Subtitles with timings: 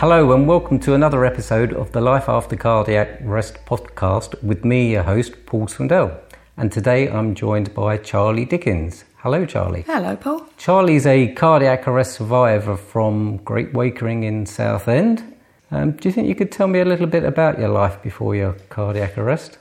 [0.00, 4.92] Hello, and welcome to another episode of the Life After Cardiac Arrest podcast with me,
[4.92, 6.18] your host, Paul Swindell.
[6.56, 9.04] And today I'm joined by Charlie Dickens.
[9.18, 9.82] Hello, Charlie.
[9.82, 10.46] Hello, Paul.
[10.56, 15.36] Charlie's a cardiac arrest survivor from Great Wakering in Southend.
[15.70, 18.34] Um, do you think you could tell me a little bit about your life before
[18.34, 19.58] your cardiac arrest?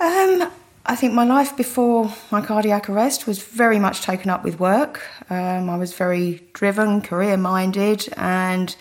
[0.00, 0.50] Um,
[0.86, 5.02] I think my life before my cardiac arrest was very much taken up with work.
[5.30, 8.74] Um, I was very driven, career minded, and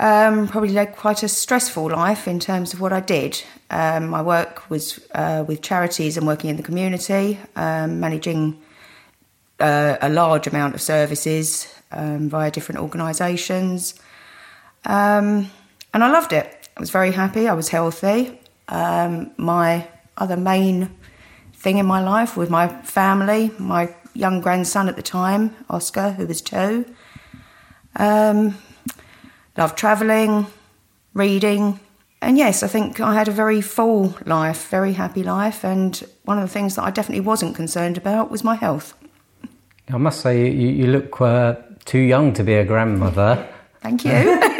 [0.00, 3.42] um, probably led quite a stressful life in terms of what I did.
[3.70, 8.60] Um, my work was uh, with charities and working in the community, um, managing
[9.60, 13.94] uh, a large amount of services um, via different organisations.
[14.84, 15.50] Um,
[15.94, 16.68] and I loved it.
[16.76, 18.38] I was very happy, I was healthy.
[18.68, 20.90] Um, my other main
[21.54, 26.26] thing in my life was my family, my young grandson at the time, Oscar, who
[26.26, 26.84] was two.
[27.96, 28.58] Um,
[29.56, 30.46] loved travelling,
[31.14, 31.78] reading.
[32.20, 35.64] And yes, I think I had a very full life, very happy life.
[35.64, 38.94] And one of the things that I definitely wasn't concerned about was my health.
[39.88, 43.46] I must say, you, you look uh, too young to be a grandmother.
[43.80, 44.10] Thank you.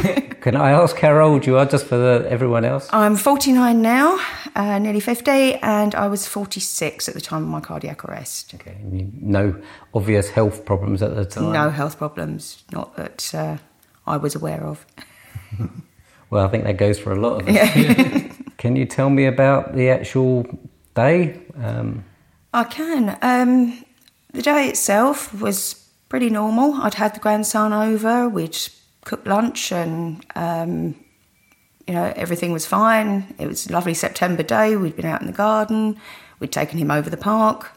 [0.40, 2.88] Can I ask how old you are, just for the, everyone else?
[2.92, 4.18] I'm 49 now,
[4.56, 8.54] uh, nearly 50, and I was 46 at the time of my cardiac arrest.
[8.54, 9.60] Okay, no
[9.92, 11.52] obvious health problems at the time?
[11.52, 13.58] No health problems, not that uh,
[14.06, 14.86] I was aware of.
[16.30, 17.54] well, I think that goes for a lot of us.
[17.54, 18.32] Yeah.
[18.56, 20.46] can you tell me about the actual
[20.94, 21.40] day?
[21.56, 22.04] Um,
[22.54, 23.18] I can.
[23.20, 23.84] Um,
[24.32, 25.74] the day itself was
[26.08, 26.74] pretty normal.
[26.74, 28.58] I'd had the grandson over, we'd
[29.04, 30.94] cooked lunch, and um,
[31.86, 33.34] you know everything was fine.
[33.38, 34.76] It was a lovely September day.
[34.76, 35.96] We'd been out in the garden.
[36.38, 37.70] We'd taken him over the park,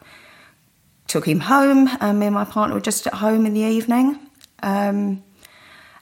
[1.07, 4.19] took him home, and me and my partner were just at home in the evening.
[4.61, 5.23] Um,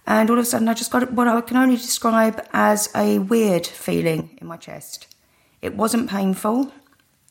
[0.06, 3.20] and all of a sudden, I just got what I can only describe as a
[3.20, 5.08] weird feeling in my chest.
[5.62, 6.72] It wasn't painful,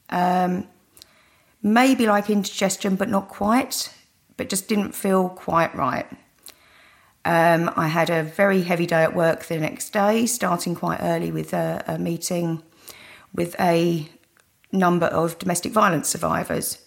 [0.09, 0.69] um,
[1.63, 3.93] maybe like indigestion, but not quite,
[4.37, 6.07] but just didn't feel quite right.
[7.25, 11.31] Um, I had a very heavy day at work the next day, starting quite early
[11.31, 12.63] with a, a meeting
[13.35, 14.09] with a
[14.73, 16.79] number of domestic violence survivors.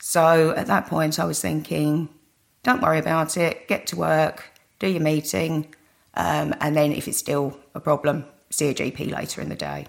[0.00, 2.08] So at that point, I was thinking,
[2.62, 4.44] don't worry about it, get to work,
[4.78, 5.74] do your meeting,
[6.14, 9.86] um, and then if it's still a problem, see a GP later in the day.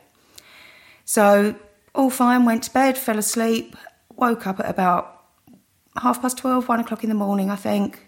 [1.05, 1.55] So,
[1.95, 3.75] all fine, went to bed, fell asleep,
[4.15, 5.23] woke up at about
[5.97, 8.06] half past 12, one o'clock in the morning, I think.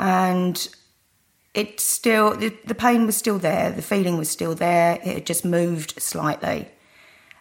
[0.00, 0.66] And
[1.52, 5.26] it still, the, the pain was still there, the feeling was still there, it had
[5.26, 6.68] just moved slightly.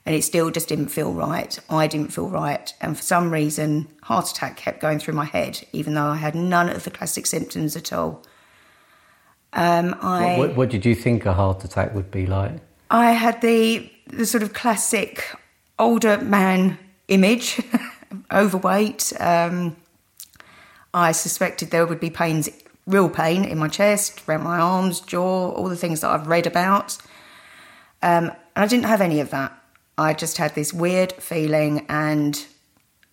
[0.05, 1.57] And it still just didn't feel right.
[1.69, 2.73] I didn't feel right.
[2.81, 6.35] And for some reason, heart attack kept going through my head, even though I had
[6.35, 8.23] none of the classic symptoms at all.
[9.53, 12.59] Um, I, what, what, what, did you think a heart attack would be like?
[12.91, 15.23] I had the the sort of classic
[15.77, 16.77] older man
[17.07, 17.61] image,
[18.31, 19.13] overweight.
[19.19, 19.75] Um,
[20.93, 22.49] I suspected there would be pains,
[22.87, 26.47] real pain in my chest, around my arms, jaw, all the things that I've read
[26.47, 26.97] about.
[28.01, 29.55] Um, and I didn't have any of that.
[29.97, 32.45] I just had this weird feeling and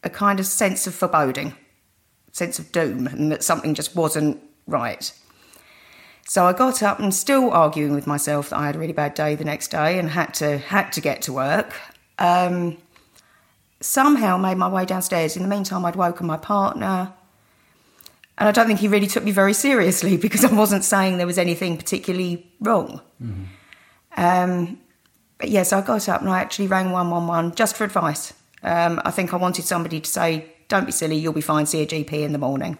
[0.04, 1.54] a kind of sense of foreboding,
[2.32, 5.12] sense of doom, and that something just wasn't right.
[6.28, 9.14] So I got up and still arguing with myself that I had a really bad
[9.14, 11.72] day the next day and had to had to get to work.
[12.18, 12.78] Um,
[13.80, 15.36] somehow made my way downstairs.
[15.36, 17.12] In the meantime, I'd woken my partner,
[18.38, 21.26] and I don't think he really took me very seriously because I wasn't saying there
[21.26, 23.00] was anything particularly wrong.
[23.22, 23.44] Mm-hmm.
[24.16, 24.80] Um,
[25.38, 28.32] but yes, I got up and I actually rang one one one just for advice.
[28.62, 31.66] Um, I think I wanted somebody to say, "Don't be silly, you'll be fine.
[31.66, 32.78] See a GP in the morning."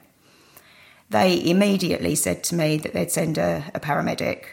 [1.11, 4.44] they immediately said to me that they'd send a, a paramedic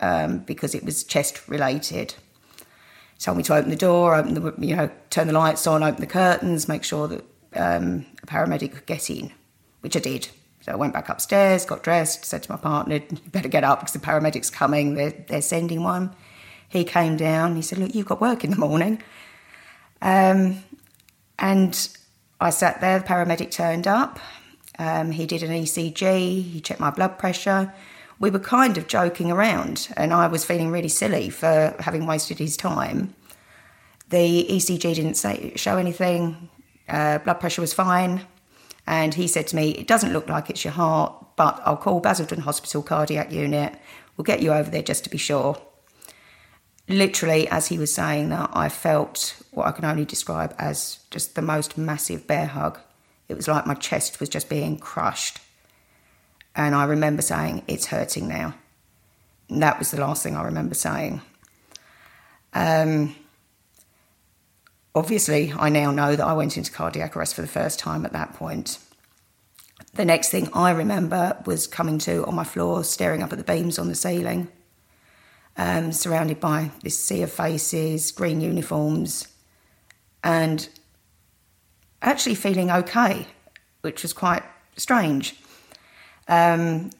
[0.00, 2.14] um, because it was chest related.
[3.18, 6.00] Told me to open the door, open the, you know, turn the lights on, open
[6.00, 7.24] the curtains, make sure that
[7.54, 9.32] um, a paramedic could get in,
[9.80, 10.28] which I did.
[10.66, 13.78] So I went back upstairs, got dressed, said to my partner, "You better get up
[13.78, 14.94] because the paramedic's coming.
[14.94, 16.12] They're they're sending one."
[16.68, 17.54] He came down.
[17.54, 19.00] He said, "Look, you've got work in the morning."
[20.02, 20.64] Um,
[21.38, 21.88] and
[22.40, 22.98] I sat there.
[22.98, 24.18] The paramedic turned up.
[24.76, 27.72] Um, he did an ECG, he checked my blood pressure.
[28.18, 32.40] We were kind of joking around, and I was feeling really silly for having wasted
[32.40, 33.14] his time.
[34.10, 36.50] The ECG didn't say, show anything,
[36.88, 38.26] uh, blood pressure was fine,
[38.86, 42.00] and he said to me, It doesn't look like it's your heart, but I'll call
[42.00, 43.74] Basildon Hospital Cardiac Unit.
[44.16, 45.58] We'll get you over there just to be sure.
[46.88, 51.34] literally, as he was saying that, I felt what I can only describe as just
[51.34, 52.78] the most massive bear hug.
[53.28, 55.40] It was like my chest was just being crushed.
[56.54, 58.54] And I remember saying, It's hurting now.
[59.48, 61.22] And that was the last thing I remember saying.
[62.52, 63.14] Um,
[64.96, 68.14] obviously, I now know that I went into cardiac arrest for the first time at
[68.14, 68.78] that point.
[69.94, 73.44] The next thing I remember was coming to on my floor, staring up at the
[73.44, 74.48] beams on the ceiling,
[75.56, 79.28] um, surrounded by this sea of faces, green uniforms,
[80.24, 80.68] and
[82.02, 83.26] actually feeling okay,
[83.82, 84.42] which was quite
[84.76, 85.36] strange.
[86.26, 86.90] Um,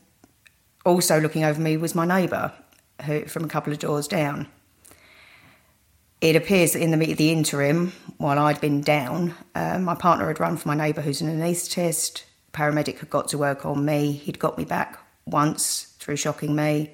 [0.85, 2.53] also looking over me was my neighbour,
[3.05, 4.49] who from a couple of doors down.
[6.21, 10.41] It appears that in the, the interim, while I'd been down, uh, my partner had
[10.41, 12.25] run for my neighbour who's an anaesthetist.
[12.53, 14.13] Paramedic had got to work on me.
[14.13, 16.93] He'd got me back once through shocking me.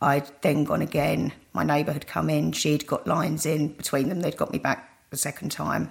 [0.00, 1.32] I'd then gone again.
[1.54, 2.52] My neighbour had come in.
[2.52, 4.20] She'd got lines in between them.
[4.20, 5.90] They'd got me back the second time.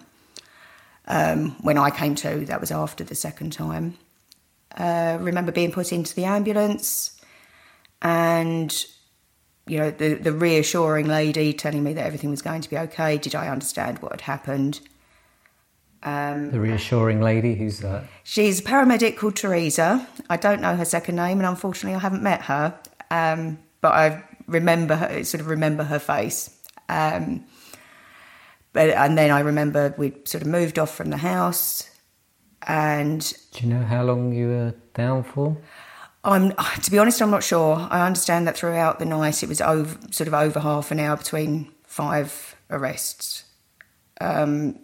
[1.07, 3.97] Um, when I came to, that was after the second time.
[4.77, 7.19] Uh, remember being put into the ambulance
[8.01, 8.85] and
[9.67, 13.17] you know the, the reassuring lady telling me that everything was going to be okay.
[13.17, 14.79] Did i understand what had happened?
[16.03, 18.05] Um, the reassuring lady who's that?
[18.23, 20.07] She's a paramedic called teresa.
[20.29, 22.79] I don't know her second name and unfortunately i haven't met her.
[23.09, 26.51] Um, but i remember her sort of remember her face.
[26.87, 27.45] Um,
[28.73, 31.89] but and then i remember we sort of moved off from the house
[32.67, 35.57] and do you know how long you were down for?
[36.25, 36.51] I'm
[36.81, 37.87] to be honest, I'm not sure.
[37.89, 41.15] I understand that throughout the night it was over sort of over half an hour
[41.15, 43.43] between five arrests.
[44.19, 44.79] Um,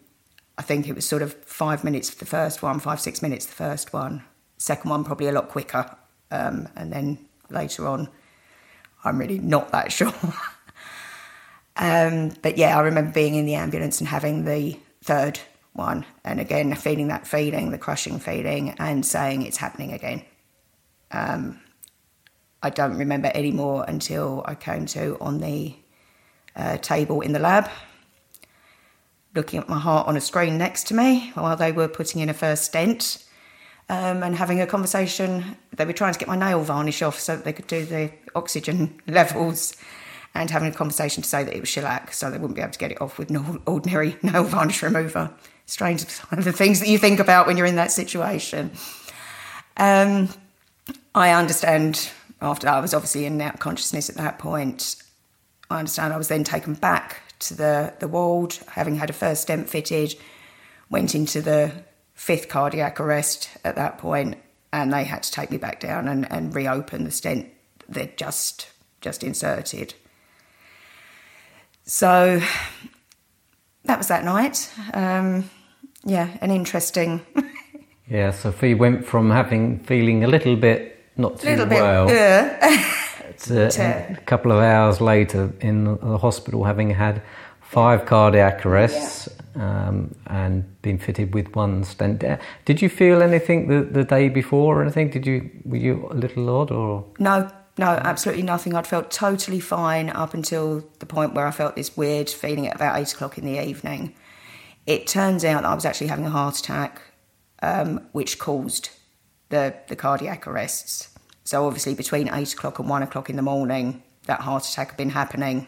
[0.58, 3.46] I think it was sort of five minutes for the first one, five six minutes
[3.46, 4.24] the first one,
[4.58, 5.90] second one probably a lot quicker,
[6.30, 7.18] um, and then
[7.50, 8.10] later on,
[9.04, 10.14] I'm really not that sure.
[11.78, 15.40] um, but yeah, I remember being in the ambulance and having the third
[15.74, 16.06] one.
[16.24, 20.24] And again, feeling that feeling, the crushing feeling, and saying it's happening again.
[21.12, 21.60] Um,
[22.64, 25.76] I don't remember anymore until I came to on the
[26.56, 27.70] uh, table in the lab,
[29.34, 32.30] looking at my heart on a screen next to me while they were putting in
[32.30, 33.26] a first stent.
[33.90, 35.58] Um, and having a conversation.
[35.76, 38.10] They were trying to get my nail varnish off so that they could do the
[38.36, 39.76] oxygen levels
[40.34, 42.72] and having a conversation to say that it was shellac, so they wouldn't be able
[42.72, 45.34] to get it off with no ordinary nail varnish remover.
[45.66, 48.72] Strange the things that you think about when you're in that situation.
[49.78, 50.30] Um,
[51.14, 52.10] I understand
[52.42, 54.96] after I was obviously in out consciousness at that point.
[55.70, 59.44] I understand I was then taken back to the, the ward, having had a first
[59.44, 60.16] stent fitted,
[60.90, 61.72] went into the
[62.14, 64.38] fifth cardiac arrest at that point,
[64.74, 67.50] and they had to take me back down and, and reopen the stent
[67.88, 68.70] they'd just
[69.02, 69.94] just inserted.
[71.84, 72.42] So
[73.86, 74.70] that was that night.
[74.94, 75.50] Um,
[76.04, 77.26] yeah, an interesting.
[78.08, 82.08] yeah, Sophie went from having feeling a little bit not too little well.
[82.08, 82.96] Bit, yeah.
[83.40, 87.22] to, to, a couple of hours later in the hospital, having had
[87.62, 89.88] five cardiac arrests yeah.
[89.88, 92.24] um, and been fitted with one stent.
[92.66, 95.10] Did you feel anything the, the day before or anything?
[95.10, 97.50] Did you were you a little odd or no?
[97.78, 98.76] No, absolutely nothing.
[98.76, 102.76] I'd felt totally fine up until the point where I felt this weird feeling at
[102.76, 104.14] about eight o'clock in the evening.
[104.86, 107.02] It turns out that I was actually having a heart attack,
[107.62, 108.90] um, which caused
[109.50, 111.10] the, the cardiac arrests.
[111.44, 114.98] So, obviously, between eight o'clock and one o'clock in the morning, that heart attack had
[114.98, 115.68] been happening.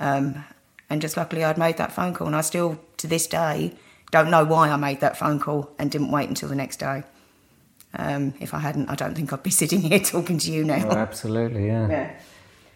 [0.00, 0.44] Um,
[0.88, 2.26] and just luckily, I'd made that phone call.
[2.26, 3.72] And I still, to this day,
[4.10, 7.02] don't know why I made that phone call and didn't wait until the next day.
[7.98, 10.86] Um, if I hadn't, I don't think I'd be sitting here talking to you now.
[10.88, 11.88] Oh, absolutely, yeah.
[11.88, 12.20] yeah.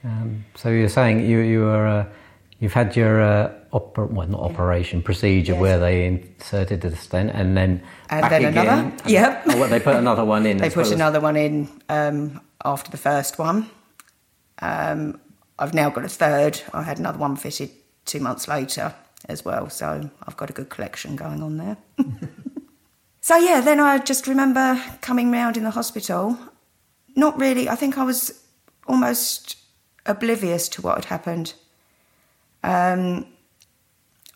[0.05, 2.07] Um, so you're saying you you are uh,
[2.59, 5.61] you've had your uh, oper- well not operation procedure yes.
[5.61, 8.97] where they inserted the stent and then and then again, another.
[9.07, 9.43] Yep.
[9.47, 10.59] Oh, well, they put another one in.
[10.59, 13.71] they put well another one in um, after the first one.
[14.61, 15.21] Um,
[15.59, 16.61] I've now got a third.
[16.73, 17.71] I had another one fitted
[18.05, 18.95] two months later
[19.29, 21.77] as well, so I've got a good collection going on there.
[23.21, 26.39] So yeah, then I just remember coming round in the hospital.
[27.15, 27.69] Not really.
[27.69, 28.43] I think I was
[28.87, 29.57] almost
[30.07, 31.55] oblivious to what had happened.
[32.63, 33.27] Um,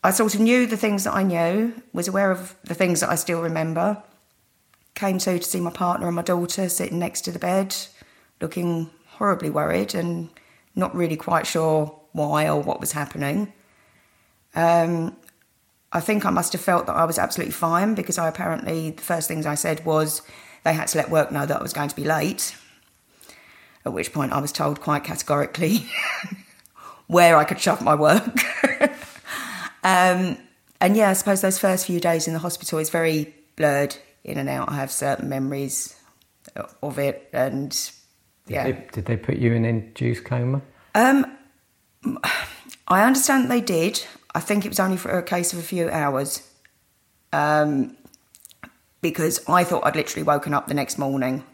[0.04, 3.08] I sort of knew the things that I knew, was aware of the things that
[3.08, 4.02] I still remember.
[4.94, 7.74] Came to to see my partner and my daughter sitting next to the bed,
[8.38, 10.28] looking horribly worried and
[10.76, 13.54] not really quite sure why or what was happening.
[14.54, 15.16] Um,
[15.90, 19.02] I think I must have felt that I was absolutely fine because I apparently, the
[19.02, 20.20] first things I said was
[20.64, 22.54] they had to let work know that I was going to be late.
[23.86, 25.86] At which point I was told quite categorically
[27.06, 28.38] where I could shove my work.
[29.84, 30.38] um,
[30.80, 34.38] and yeah, I suppose those first few days in the hospital is very blurred in
[34.38, 34.70] and out.
[34.70, 35.94] I have certain memories
[36.82, 37.90] of it, and
[38.46, 38.66] yeah.
[38.66, 40.62] Did they, did they put you in induced coma?
[40.94, 41.26] Um,
[42.88, 44.04] I understand they did.
[44.34, 46.50] I think it was only for a case of a few hours.
[47.32, 47.96] Um,
[49.00, 51.44] because I thought I'd literally woken up the next morning,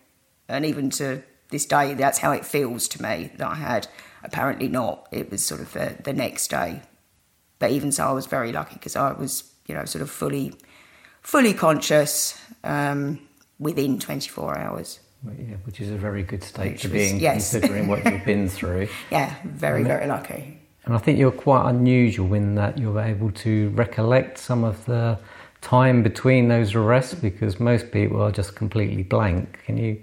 [0.49, 3.89] and even to this day, that's how it feels to me that I had.
[4.23, 5.09] Apparently not.
[5.11, 6.83] It was sort of the, the next day.
[7.61, 10.53] But even so, I was very lucky because I was, you know, sort of fully,
[11.23, 13.21] fully conscious um,
[13.61, 14.99] within 24 hours.
[15.25, 17.53] Yeah, which is a very good state which to be in, yes.
[17.53, 18.89] considering what you've been through.
[19.11, 20.59] Yeah, very, very lucky.
[20.87, 25.19] And I think you're quite unusual in that you're able to recollect some of the
[25.61, 29.61] time between those arrests because most people are just completely blank.
[29.67, 30.03] Can you?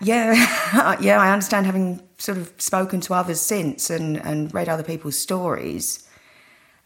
[0.00, 4.82] Yeah, yeah, I understand having sort of spoken to others since and, and read other
[4.82, 6.08] people's stories.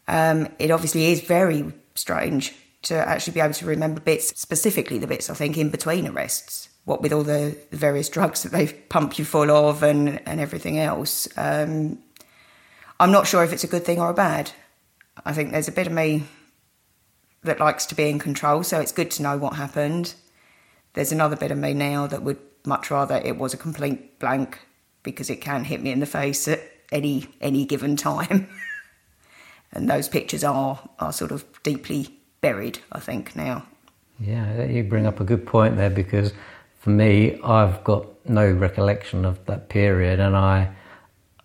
[0.09, 5.07] Um, it obviously is very strange to actually be able to remember bits, specifically the
[5.07, 6.69] bits I think in between arrests.
[6.85, 10.79] What with all the, various drugs that they pump you full of and, and everything
[10.79, 11.29] else.
[11.37, 11.99] Um,
[13.01, 14.53] I'm not sure if it's a good thing or a bad.
[15.25, 16.25] I think there's a bit of me
[17.43, 20.15] that likes to be in control, so it's good to know what happened.
[20.95, 24.61] There's another bit of me now that would much rather it was a complete blank
[25.03, 26.61] because it can hit me in the face at
[26.93, 28.49] any any given time.
[29.76, 32.09] and those pictures are are sort of deeply
[32.40, 33.66] buried, I think, now.
[34.18, 36.33] Yeah, you bring up a good point there because
[36.80, 40.71] for me, I've got no recollection of that period, and I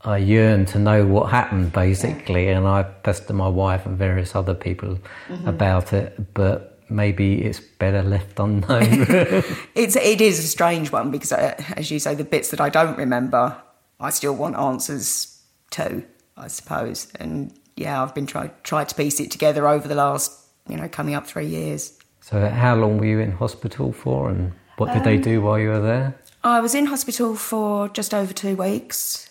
[0.03, 4.55] I yearn to know what happened basically, and I pester my wife and various other
[4.55, 4.97] people
[5.27, 5.47] mm-hmm.
[5.47, 8.88] about it, but maybe it's better left unknown.
[9.75, 12.69] it's it is a strange one because, uh, as you say, the bits that I
[12.69, 13.57] don't remember,
[14.00, 16.03] I still want answers to,
[16.38, 20.31] I suppose, and yeah, I've been trying tried to piece it together over the last,
[20.69, 21.97] you know, coming up three years.
[22.21, 25.59] So, how long were you in hospital for, and what did um, they do while
[25.59, 26.15] you were there?
[26.43, 29.29] I was in hospital for just over two weeks.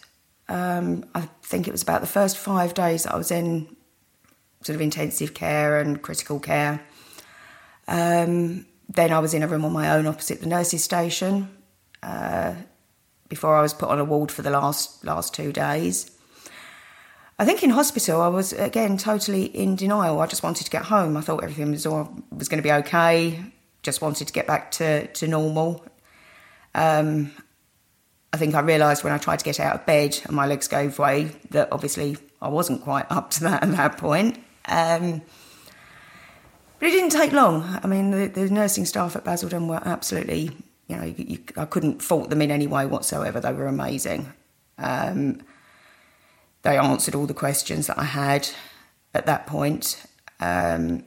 [0.48, 3.76] Um, I think it was about the first five days that I was in
[4.62, 6.80] sort of intensive care and critical care.
[7.88, 11.48] Um, then I was in a room on my own opposite the nurses' station
[12.02, 12.54] uh,
[13.28, 16.10] before I was put on a ward for the last last two days.
[17.40, 20.20] I think in hospital I was again totally in denial.
[20.20, 21.16] I just wanted to get home.
[21.16, 23.42] I thought everything was all, was going to be okay.
[23.82, 25.82] Just wanted to get back to to normal.
[26.74, 27.32] Um,
[28.30, 30.68] I think I realised when I tried to get out of bed and my legs
[30.68, 34.36] gave way that obviously I wasn't quite up to that at that point.
[34.66, 35.22] Um,
[36.78, 37.62] but it didn't take long.
[37.82, 40.50] I mean, the, the nursing staff at Basildon were absolutely,
[40.88, 43.40] you know, you, you, I couldn't fault them in any way whatsoever.
[43.40, 44.30] They were amazing.
[44.76, 45.40] Um,
[46.62, 48.48] they answered all the questions that I had
[49.14, 50.04] at that point,
[50.40, 51.04] um,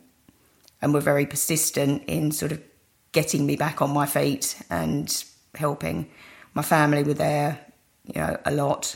[0.81, 2.62] and were very persistent in sort of
[3.12, 5.24] getting me back on my feet and
[5.55, 6.10] helping
[6.53, 7.60] my family were there,
[8.05, 8.95] you know, a lot.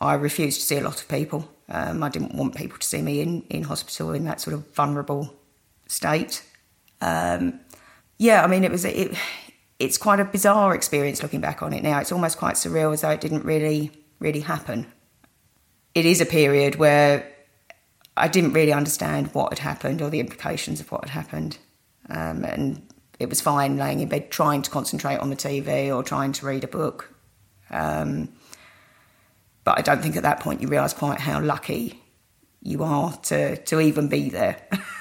[0.00, 1.50] I refused to see a lot of people.
[1.68, 4.72] Um, I didn't want people to see me in, in hospital in that sort of
[4.74, 5.34] vulnerable
[5.86, 6.44] state.
[7.00, 7.60] Um,
[8.18, 9.16] yeah, I mean, it was it.
[9.78, 11.98] It's quite a bizarre experience looking back on it now.
[11.98, 13.90] It's almost quite surreal, as though it didn't really
[14.20, 14.86] really happen.
[15.94, 17.30] It is a period where
[18.16, 21.58] I didn't really understand what had happened or the implications of what had happened,
[22.08, 22.82] um, and
[23.18, 26.46] it was fine laying in bed trying to concentrate on the TV or trying to
[26.46, 27.14] read a book.
[27.70, 28.32] Um,
[29.64, 32.02] but I don't think at that point you realise quite how lucky
[32.60, 34.56] you are to, to even be there.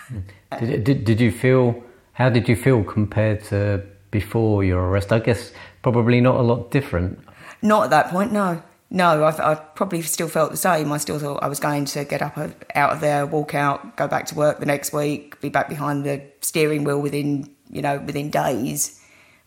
[0.60, 1.84] did, did, did you feel,
[2.14, 5.12] how did you feel compared to before your arrest?
[5.12, 7.20] I guess probably not a lot different.
[7.62, 8.62] Not at that point, no.
[8.96, 10.92] No, I, I, probably still felt the same.
[10.92, 14.08] I still thought I was going to get up out of there, walk out, go
[14.08, 17.98] back to work the next week, be back behind the steering wheel within you know,
[18.00, 19.02] within days,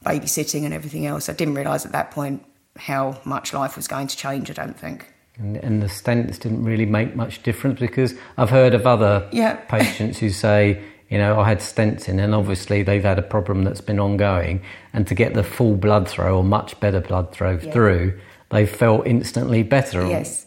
[0.05, 1.29] babysitting and everything else.
[1.29, 2.45] I didn't realise at that point
[2.77, 5.07] how much life was going to change, I don't think.
[5.39, 9.55] And, and the stents didn't really make much difference because I've heard of other yeah.
[9.69, 13.63] patients who say, you know, I had stents in, and obviously they've had a problem
[13.63, 14.61] that's been ongoing,
[14.93, 17.71] and to get the full blood flow or much better blood flow yeah.
[17.71, 18.19] through,
[18.51, 20.07] they felt instantly better.
[20.07, 20.47] Yes,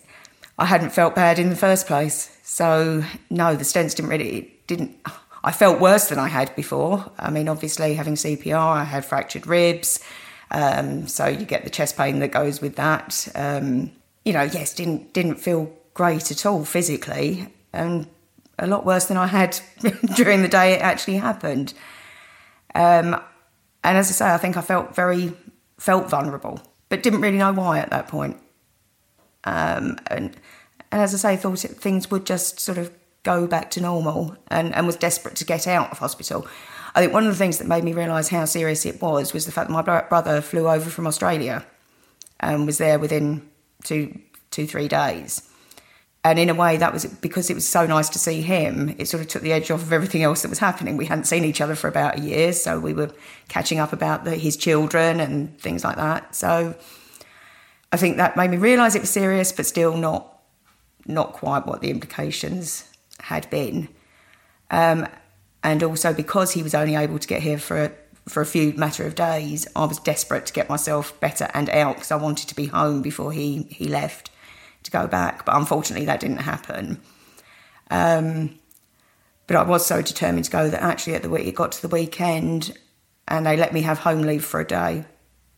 [0.57, 4.97] I hadn't felt bad in the first place, so no, the stents didn't really didn't.
[5.43, 7.11] I felt worse than I had before.
[7.17, 9.99] I mean, obviously, having CPR, I had fractured ribs.
[10.51, 13.27] Um, so you get the chest pain that goes with that.
[13.35, 13.91] Um,
[14.25, 18.07] you know, yes, didn't didn't feel great at all physically, and
[18.57, 19.59] a lot worse than I had
[20.15, 21.73] during the day it actually happened.
[22.75, 23.21] Um,
[23.83, 25.33] and as I say, I think I felt very
[25.77, 28.37] felt vulnerable, but didn't really know why at that point.
[29.43, 30.35] Um, and
[30.91, 32.91] and as I say, thought it, things would just sort of
[33.23, 36.47] go back to normal, and, and was desperate to get out of hospital.
[36.95, 39.45] I think one of the things that made me realise how serious it was was
[39.45, 41.65] the fact that my brother flew over from Australia
[42.39, 43.47] and was there within
[43.83, 44.19] two,
[44.49, 45.48] two, three days.
[46.23, 48.93] And in a way, that was because it was so nice to see him.
[48.97, 50.97] It sort of took the edge off of everything else that was happening.
[50.97, 53.11] We hadn't seen each other for about a year, so we were
[53.47, 56.35] catching up about the, his children and things like that.
[56.35, 56.75] So
[57.93, 60.35] I think that made me realise it was serious, but still not
[61.07, 62.83] not quite what the implications
[63.21, 63.87] had been.
[64.69, 65.07] Um,
[65.63, 67.91] and also because he was only able to get here for a,
[68.27, 71.95] for a few matter of days, I was desperate to get myself better and out
[71.95, 74.29] because I wanted to be home before he he left
[74.83, 75.45] to go back.
[75.45, 77.01] But unfortunately, that didn't happen.
[77.91, 78.59] Um,
[79.47, 81.81] but I was so determined to go that actually at the week it got to
[81.81, 82.77] the weekend,
[83.27, 85.05] and they let me have home leave for a day.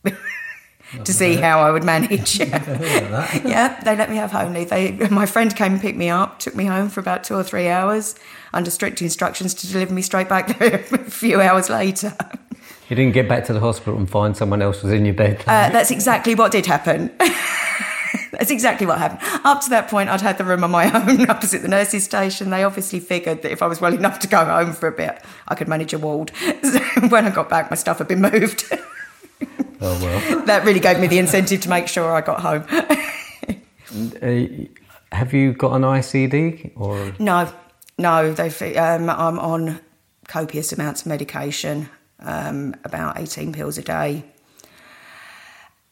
[1.04, 2.38] to see how I would manage.
[2.40, 4.68] yeah, they let me have home leave.
[4.68, 7.42] They, my friend came and picked me up, took me home for about two or
[7.42, 8.14] three hours,
[8.52, 12.14] under strict instructions to deliver me straight back there a few hours later.
[12.88, 15.40] You didn't get back to the hospital and find someone else was in your bed.
[15.46, 17.10] Uh, that's exactly what did happen.
[18.32, 19.20] That's exactly what happened.
[19.44, 22.50] Up to that point, I'd had the room on my own opposite the nurses' station.
[22.50, 25.22] They obviously figured that if I was well enough to go home for a bit,
[25.48, 26.32] I could manage a ward.
[26.62, 26.78] So
[27.08, 28.64] when I got back, my stuff had been moved.
[29.80, 30.44] Oh well.
[30.46, 32.64] that really gave me the incentive to make sure I got home.
[34.22, 37.52] uh, have you got an ICD or no?
[37.98, 38.76] No, they.
[38.76, 39.80] Um, I'm on
[40.28, 41.88] copious amounts of medication,
[42.20, 44.24] um, about 18 pills a day,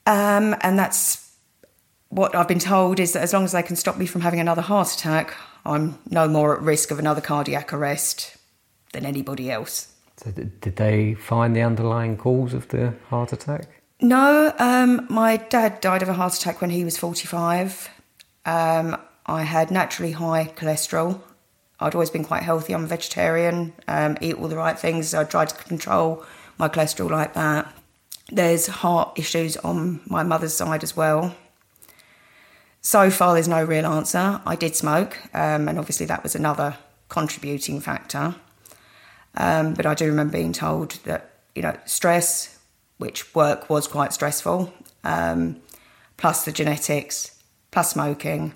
[0.06, 1.29] um, and that's
[2.10, 4.40] what I've been told is that as long as they can stop me from having
[4.40, 8.36] another heart attack, I'm no more at risk of another cardiac arrest
[8.92, 9.94] than anybody else.
[10.16, 13.68] So did they find the underlying cause of the heart attack?
[14.02, 17.88] No, um, my dad died of a heart attack when he was 45.
[18.44, 21.20] Um, I had naturally high cholesterol.
[21.78, 22.74] I'd always been quite healthy.
[22.74, 25.14] I'm a vegetarian, um, eat all the right things.
[25.14, 26.24] I tried to control
[26.58, 27.72] my cholesterol like that.
[28.30, 31.34] There's heart issues on my mother's side as well.
[32.82, 34.40] So far, there's no real answer.
[34.46, 36.76] I did smoke, um, and obviously that was another
[37.08, 38.34] contributing factor.
[39.34, 42.58] Um, but I do remember being told that, you know, stress,
[42.96, 44.72] which work was quite stressful,
[45.04, 45.60] um,
[46.16, 48.54] plus the genetics, plus smoking,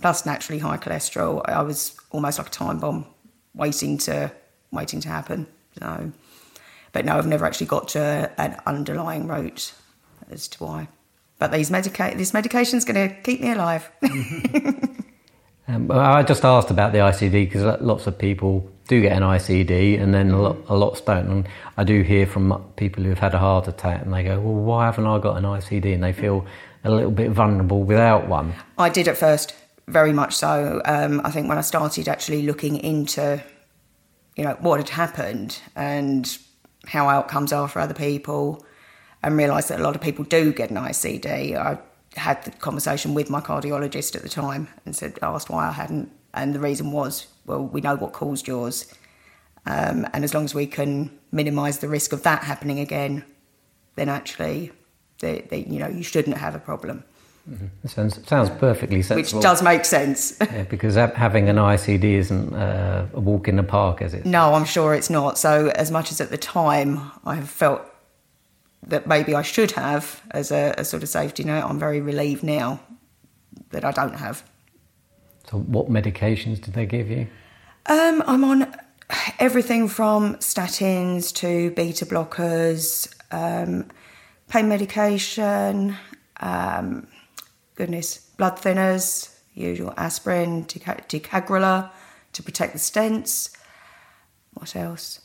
[0.00, 3.06] plus naturally high cholesterol, I was almost like a time bomb
[3.54, 4.32] waiting to
[4.70, 5.46] waiting to happen.
[5.78, 6.12] So,
[6.92, 9.72] but no, I've never actually got to an underlying route
[10.30, 10.88] as to why.
[11.38, 13.90] But these medica- this medication is going to keep me alive.
[15.68, 20.00] um, I just asked about the ICD because lots of people do get an ICD
[20.00, 21.28] and then a lot, a lot don't.
[21.28, 24.54] And I do hear from people who've had a heart attack and they go, well,
[24.54, 25.94] why haven't I got an ICD?
[25.94, 26.46] And they feel
[26.84, 28.54] a little bit vulnerable without one.
[28.78, 29.54] I did at first,
[29.88, 30.80] very much so.
[30.84, 33.42] Um, I think when I started actually looking into,
[34.36, 36.38] you know, what had happened and
[36.86, 38.64] how outcomes are for other people,
[39.26, 41.56] and realised that a lot of people do get an ICD.
[41.56, 41.78] I
[42.14, 46.12] had the conversation with my cardiologist at the time and said, asked why I hadn't,
[46.32, 48.94] and the reason was, well, we know what caused yours,
[49.66, 53.24] um, and as long as we can minimise the risk of that happening again,
[53.96, 54.70] then actually,
[55.18, 57.02] they, they, you know, you shouldn't have a problem.
[57.50, 57.88] Mm-hmm.
[57.88, 59.38] Sounds sounds perfectly sensible.
[59.38, 60.36] Which does make sense.
[60.40, 64.24] yeah, because having an ICD isn't uh, a walk in the park, is it?
[64.24, 65.38] No, I'm sure it's not.
[65.38, 67.82] So as much as at the time I have felt
[68.86, 71.64] that maybe I should have as a, a sort of safety net.
[71.64, 72.80] I'm very relieved now
[73.70, 74.44] that I don't have.
[75.50, 77.28] So, what medications did they give you?
[77.86, 78.74] Um, I'm on
[79.38, 83.88] everything from statins to beta blockers, um,
[84.48, 85.96] pain medication,
[86.40, 87.06] um,
[87.74, 91.90] goodness, blood thinners, usual aspirin, ticagrelor
[92.32, 93.56] to protect the stents.
[94.54, 95.20] What else?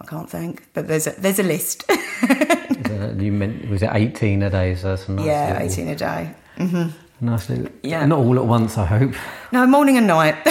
[0.00, 1.84] I can't think, but there's a there's a list.
[3.18, 4.74] you meant was it eighteen a day?
[4.74, 6.34] So that's nice yeah, little, eighteen a day.
[6.56, 7.26] Mm-hmm.
[7.26, 8.78] Nice little, yeah, not all at once.
[8.78, 9.14] I hope.
[9.52, 10.36] No, morning and night.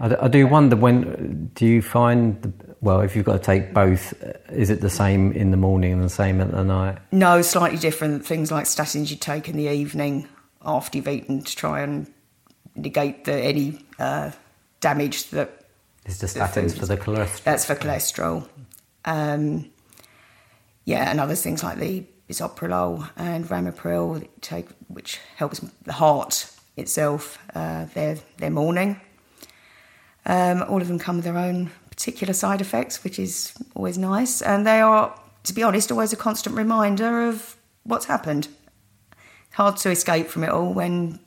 [0.00, 3.72] I, I, do wonder when do you find the, well if you've got to take
[3.72, 4.12] both,
[4.50, 6.98] is it the same in the morning and the same at the night?
[7.12, 8.26] No, slightly different.
[8.26, 10.28] Things like statins you take in the evening
[10.64, 12.12] after you've eaten to try and
[12.74, 14.32] negate the, any uh,
[14.80, 15.57] damage that
[16.08, 17.42] is the statins for the cholesterol?
[17.44, 18.48] That's for cholesterol.
[19.04, 19.70] Um,
[20.84, 27.38] yeah, and other things like the bisoprolol and ramipril, take, which helps the heart itself.
[27.54, 29.00] Uh, they're, they're morning.
[30.26, 34.42] Um, all of them come with their own particular side effects, which is always nice.
[34.42, 38.48] And they are, to be honest, always a constant reminder of what's happened.
[39.52, 41.18] Hard to escape from it all when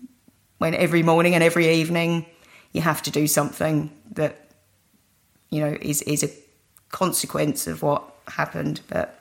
[0.59, 2.23] when every morning and every evening
[2.71, 4.50] you have to do something that
[5.51, 6.29] you know is is a
[6.89, 8.81] consequence of what happened.
[8.87, 9.19] But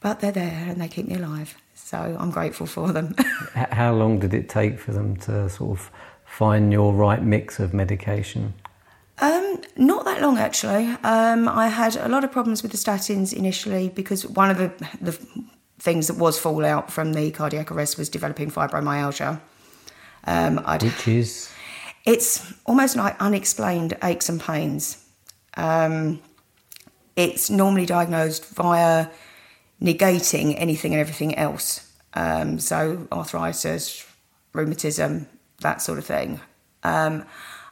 [0.00, 1.56] but they're there and they keep me alive.
[1.74, 3.14] So I'm grateful for them.
[3.54, 5.90] How long did it take for them to sort of
[6.24, 8.54] find your right mix of medication?
[9.20, 10.86] Um, not that long actually.
[11.02, 14.70] Um, I had a lot of problems with the statins initially because one of the,
[15.00, 15.18] the
[15.78, 19.40] things that was fallout from the cardiac arrest was developing fibromyalgia.
[20.24, 21.50] Um, Which is?
[22.08, 25.04] It's almost like unexplained aches and pains.
[25.58, 26.22] Um,
[27.16, 29.08] it's normally diagnosed via
[29.82, 31.92] negating anything and everything else.
[32.14, 34.06] Um, so arthritis,
[34.54, 35.28] rheumatism,
[35.60, 36.40] that sort of thing.
[36.82, 37.26] Um,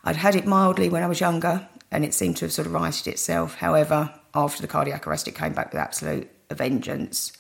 [0.05, 2.75] I'd had it mildly when I was younger, and it seemed to have sort of
[2.75, 3.55] righted itself.
[3.55, 7.33] However, after the cardiac arrest, it came back with absolute vengeance.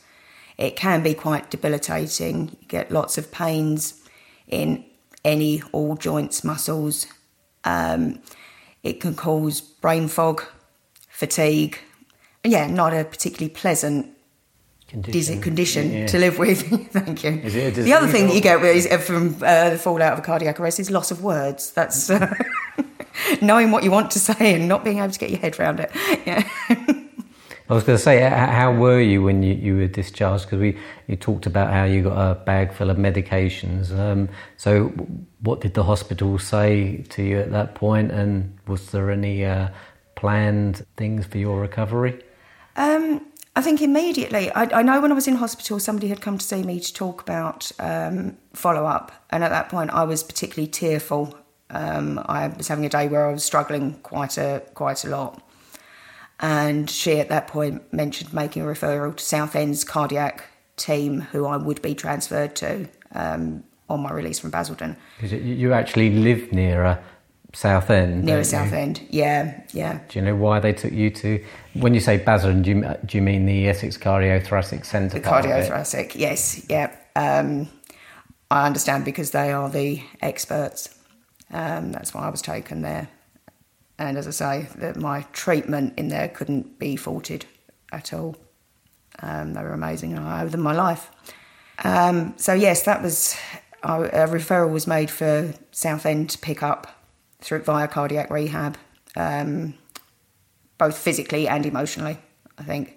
[0.56, 2.56] It can be quite debilitating.
[2.58, 4.02] You get lots of pains
[4.48, 4.86] in
[5.26, 7.06] any, all joints, muscles.
[7.64, 8.20] Um,
[8.82, 10.44] it can cause brain fog,
[11.08, 11.78] fatigue.
[12.44, 14.16] Yeah, not a particularly pleasant
[14.86, 16.06] condition, condition yeah.
[16.06, 16.62] to live with.
[16.92, 17.40] Thank you.
[17.40, 20.60] the other thing that you get is, uh, from uh, the fallout of a cardiac
[20.60, 21.72] arrest is loss of words.
[21.72, 22.32] That's uh,
[23.42, 25.80] knowing what you want to say and not being able to get your head around
[25.80, 25.90] it.
[26.26, 27.02] Yeah.
[27.68, 30.44] I was going to say, how were you when you, you were discharged?
[30.44, 33.96] Because we you talked about how you got a bag full of medications.
[33.96, 34.88] Um, so,
[35.40, 38.12] what did the hospital say to you at that point?
[38.12, 39.68] and was there any uh,
[40.14, 42.22] planned things for your recovery?
[42.76, 46.36] Um, I think immediately, I, I, know when I was in hospital, somebody had come
[46.36, 50.22] to see me to talk about um, follow up, and at that point, I was
[50.22, 51.34] particularly tearful.
[51.70, 55.42] Um, I was having a day where I was struggling quite a quite a lot,
[56.40, 60.44] and she at that point mentioned making a referral to Southend's cardiac
[60.76, 64.96] team, who I would be transferred to um, on my release from Basildon.
[65.20, 67.04] Because you actually live near a
[67.54, 68.24] Southend.
[68.24, 70.00] Near Southend, yeah, yeah.
[70.08, 71.42] Do you know why they took you to?
[71.72, 75.18] When you say Basildon, do you, do you mean the Essex Cardiothoracic Centre?
[75.18, 76.94] The cardiothoracic, yes, yeah.
[77.14, 77.68] Um,
[78.50, 80.98] I understand because they are the experts.
[81.50, 83.08] Um, that's why I was taken there.
[83.98, 87.46] And as I say, that my treatment in there couldn't be faulted
[87.92, 88.36] at all.
[89.20, 91.10] Um, they were amazing, and I owe them my life.
[91.82, 93.36] Um, so yes, that was
[93.82, 96.88] a referral was made for Southend to pick up
[97.40, 98.76] through via cardiac rehab,
[99.14, 99.74] um,
[100.78, 102.18] both physically and emotionally.
[102.58, 102.95] I think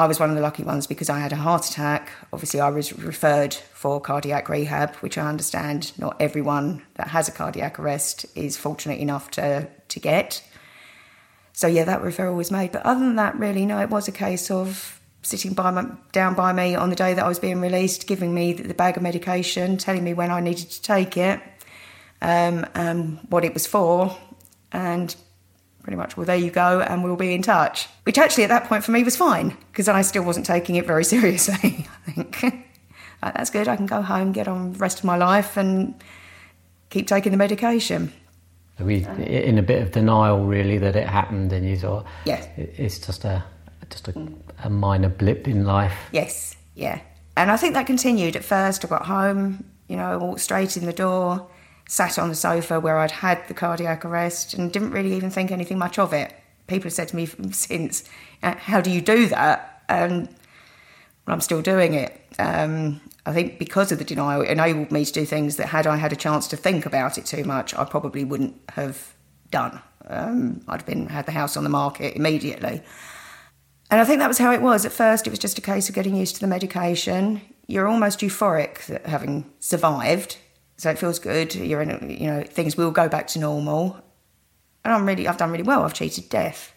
[0.00, 2.10] I was one of the lucky ones because I had a heart attack.
[2.32, 7.32] Obviously, I was referred for cardiac rehab, which I understand not everyone that has a
[7.32, 10.42] cardiac arrest is fortunate enough to to get.
[11.52, 12.72] So yeah, that referral was made.
[12.72, 16.34] But other than that, really, no, it was a case of sitting by my, down
[16.34, 19.02] by me on the day that I was being released, giving me the bag of
[19.02, 21.42] medication, telling me when I needed to take it,
[22.22, 24.16] um, and what it was for,
[24.72, 25.14] and
[25.90, 27.88] pretty much, well, there you go, and we'll be in touch.
[28.04, 30.86] Which actually, at that point, for me, was fine because I still wasn't taking it
[30.86, 31.84] very seriously.
[32.06, 32.42] I think
[33.22, 33.66] like, that's good.
[33.66, 36.00] I can go home, get on the rest of my life, and
[36.90, 38.12] keep taking the medication.
[38.78, 42.46] Are we in a bit of denial, really, that it happened, and you thought, yeah,
[42.56, 43.42] it's just a
[43.90, 44.28] just a,
[44.62, 45.98] a minor blip in life.
[46.12, 47.00] Yes, yeah,
[47.36, 48.36] and I think that continued.
[48.36, 51.50] At first, I got home, you know, walked straight in the door
[51.90, 55.50] sat on the sofa where I'd had the cardiac arrest and didn't really even think
[55.50, 56.32] anything much of it.
[56.68, 58.04] People have said to me since,
[58.44, 59.82] uh, How do you do that?
[59.88, 60.28] And
[61.26, 62.18] well, I'm still doing it.
[62.38, 65.88] Um, I think because of the denial, it enabled me to do things that, had
[65.88, 69.12] I had a chance to think about it too much, I probably wouldn't have
[69.50, 69.82] done.
[70.06, 72.82] Um, I'd have been had the house on the market immediately.
[73.90, 74.86] And I think that was how it was.
[74.86, 77.40] At first, it was just a case of getting used to the medication.
[77.66, 80.36] You're almost euphoric that having survived
[80.80, 81.54] so it feels good.
[81.54, 84.00] You're in, you know, things will go back to normal.
[84.82, 85.82] And I'm really, I've done really well.
[85.82, 86.72] I've cheated death.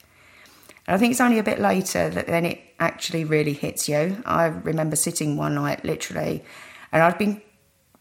[0.85, 4.21] And I think it's only a bit later that then it actually really hits you.
[4.25, 6.43] I remember sitting one night, literally,
[6.91, 7.41] and I'd been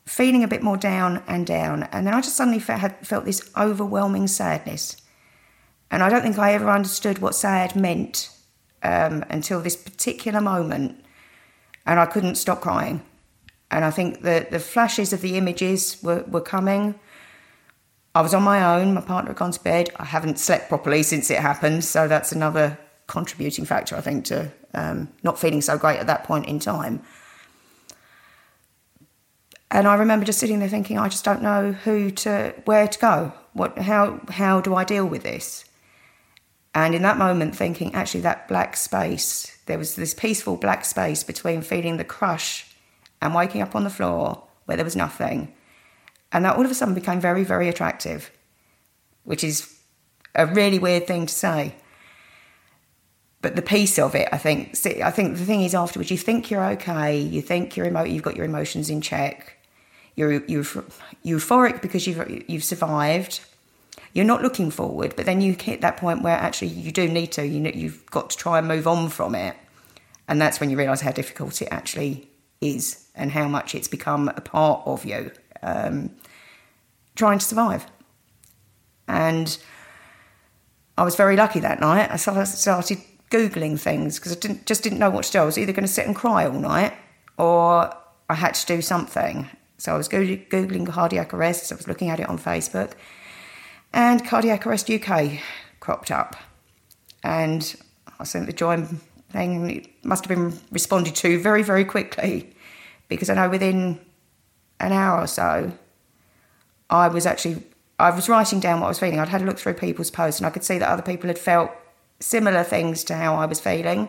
[0.04, 1.84] feeling a bit more down and down.
[1.92, 4.96] And then I just suddenly felt, had felt this overwhelming sadness.
[5.88, 8.28] And I don't think I ever understood what sad meant
[8.82, 11.04] um, until this particular moment.
[11.86, 13.02] And I couldn't stop crying.
[13.72, 16.94] And I think that the flashes of the images were, were coming.
[18.14, 19.88] I was on my own, my partner had gone to bed.
[19.96, 24.52] I haven't slept properly since it happened, so that's another contributing factor, I think, to
[24.74, 27.02] um, not feeling so great at that point in time.
[29.70, 32.98] And I remember just sitting there thinking, I just don't know who to, where to
[32.98, 33.32] go.
[33.54, 35.64] What, how, how do I deal with this?
[36.74, 41.24] And in that moment, thinking, actually, that black space, there was this peaceful black space
[41.24, 42.71] between feeling the crush
[43.22, 45.54] and waking up on the floor where there was nothing
[46.32, 48.30] and that all of a sudden became very, very attractive,
[49.24, 49.78] which is
[50.34, 51.74] a really weird thing to say.
[53.42, 56.50] But the piece of it, I think, I think the thing is afterwards, you think
[56.50, 59.58] you're okay, you think you're emo- you've got your emotions in check,
[60.14, 60.64] you're, you're
[61.24, 63.40] euphoric because you've you've survived.
[64.14, 67.32] You're not looking forward, but then you hit that point where actually you do need
[67.32, 67.46] to.
[67.46, 69.56] You know, you've got to try and move on from it,
[70.28, 72.28] and that's when you realise how difficult it actually
[72.60, 75.30] is and how much it's become a part of you
[75.62, 76.10] um,
[77.14, 77.86] trying to survive.
[79.08, 79.58] And
[80.96, 82.10] I was very lucky that night.
[82.10, 82.98] I started
[83.30, 85.38] googling things because I didn't, just didn't know what to do.
[85.38, 86.94] I was either going to sit and cry all night
[87.38, 87.94] or
[88.28, 89.48] I had to do something.
[89.78, 91.72] So I was googling cardiac arrests.
[91.72, 92.92] I was looking at it on Facebook,
[93.92, 95.40] and cardiac arrest UK
[95.80, 96.36] cropped up,
[97.24, 97.74] and
[98.20, 99.70] I sent the join thing.
[99.70, 102.51] It must have been responded to very very quickly
[103.14, 104.00] because I know within
[104.80, 105.72] an hour or so,
[106.90, 107.62] I was actually
[107.98, 109.20] I was writing down what I was feeling.
[109.20, 111.38] I'd had a look through people's posts and I could see that other people had
[111.38, 111.70] felt
[112.20, 114.08] similar things to how I was feeling.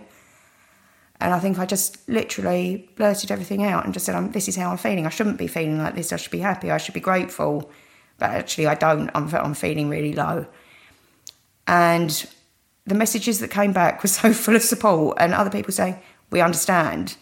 [1.19, 4.71] And I think I just literally blurted everything out and just said, "This is how
[4.71, 5.05] I'm feeling.
[5.05, 6.11] I shouldn't be feeling like this.
[6.11, 6.71] I should be happy.
[6.71, 7.71] I should be grateful."
[8.17, 9.09] But actually, I don't.
[9.15, 10.45] I'm, I'm feeling really low.
[11.67, 12.25] And
[12.85, 16.41] the messages that came back were so full of support, and other people saying, "We
[16.41, 17.15] understand."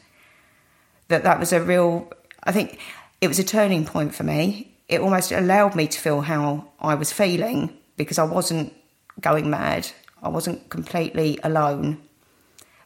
[1.12, 2.10] That that was a real.
[2.44, 2.80] I think
[3.20, 4.74] it was a turning point for me.
[4.88, 8.74] It almost allowed me to feel how I was feeling because I wasn't
[9.20, 9.92] going mad.
[10.24, 12.02] I wasn't completely alone.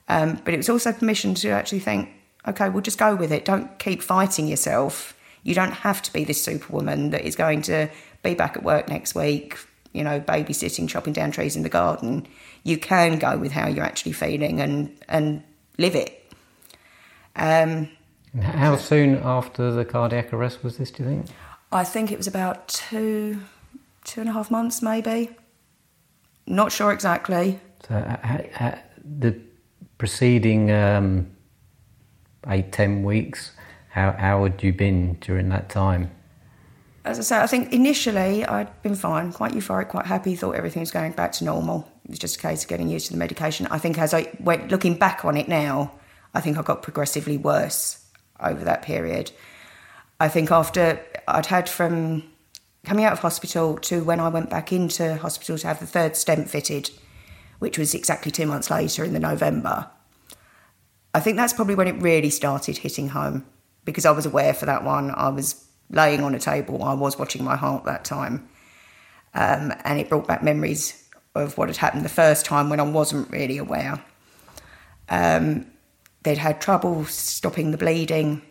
[0.08, 2.10] Um, but it was also permission to actually think,
[2.48, 3.46] okay, we'll just go with it.
[3.46, 5.16] Don't keep fighting yourself.
[5.44, 7.90] You don't have to be this superwoman that is going to
[8.24, 9.58] be back at work next week,
[9.94, 12.28] you know, babysitting, chopping down trees in the garden.
[12.64, 15.44] You can go with how you're actually feeling and, and
[15.78, 16.24] live it.
[17.36, 17.90] Um,
[18.42, 21.26] how soon after the cardiac arrest was this, do you think?
[21.72, 23.42] I think it was about two,
[24.04, 25.30] two and a half months, maybe.
[26.48, 27.60] Not sure exactly.
[27.88, 29.40] So, uh, uh, the
[29.98, 31.28] preceding um,
[32.48, 33.52] eight, ten weeks,
[33.90, 36.12] how, how had you been during that time?
[37.04, 40.80] As I say, I think initially I'd been fine, quite euphoric, quite happy, thought everything
[40.80, 41.88] was going back to normal.
[42.06, 43.68] It was just a case of getting used to the medication.
[43.68, 45.92] I think as I went looking back on it now,
[46.34, 48.05] I think I got progressively worse
[48.40, 49.32] over that period.
[50.20, 52.24] I think after I'd had from
[52.86, 56.16] coming out of hospital to when I went back into hospital to have the third
[56.16, 56.92] stent fitted,
[57.60, 59.90] which was exactly two months later in the November.
[61.14, 63.46] I think that's probably when it really started hitting home
[63.86, 65.12] because I was aware for that one.
[65.12, 68.48] I was laying on a table, I was watching my heart that time.
[69.34, 72.84] Um, and it brought back memories of what had happened the first time when I
[72.84, 74.04] wasn't really aware.
[75.10, 75.68] Um,
[76.26, 78.42] they'd had trouble stopping the bleeding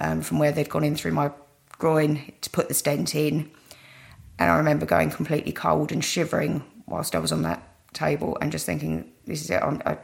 [0.00, 1.30] um, from where they'd gone in through my
[1.78, 3.50] groin to put the stent in.
[4.38, 7.60] And I remember going completely cold and shivering whilst I was on that
[7.92, 9.60] table and just thinking, this is it.
[9.62, 9.98] I'm, I,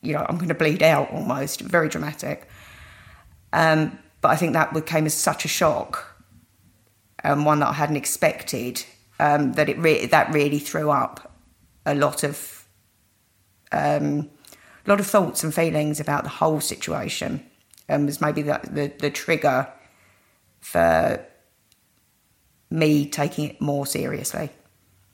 [0.00, 1.60] you know, I'm going to bleed out almost.
[1.60, 2.48] Very dramatic.
[3.52, 6.18] Um, but I think that came as such a shock,
[7.24, 8.82] um, one that I hadn't expected,
[9.20, 11.30] um, that it re- that really threw up
[11.84, 12.66] a lot of
[13.70, 14.30] um,
[14.86, 17.44] a lot of thoughts and feelings about the whole situation
[17.88, 19.68] and was maybe the, the, the trigger
[20.60, 21.24] for
[22.70, 24.50] me taking it more seriously.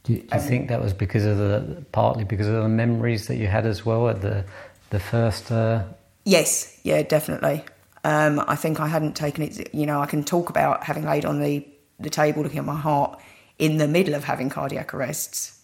[0.04, 2.68] Do you, do you um, think that was because of the partly because of the
[2.68, 4.44] memories that you had as well at the
[4.90, 5.52] the first?
[5.52, 5.84] Uh...
[6.24, 7.64] Yes, yeah, definitely.
[8.02, 9.74] Um, I think I hadn't taken it.
[9.74, 11.66] You know, I can talk about having laid on the
[11.98, 13.20] the table looking at my heart
[13.58, 15.59] in the middle of having cardiac arrests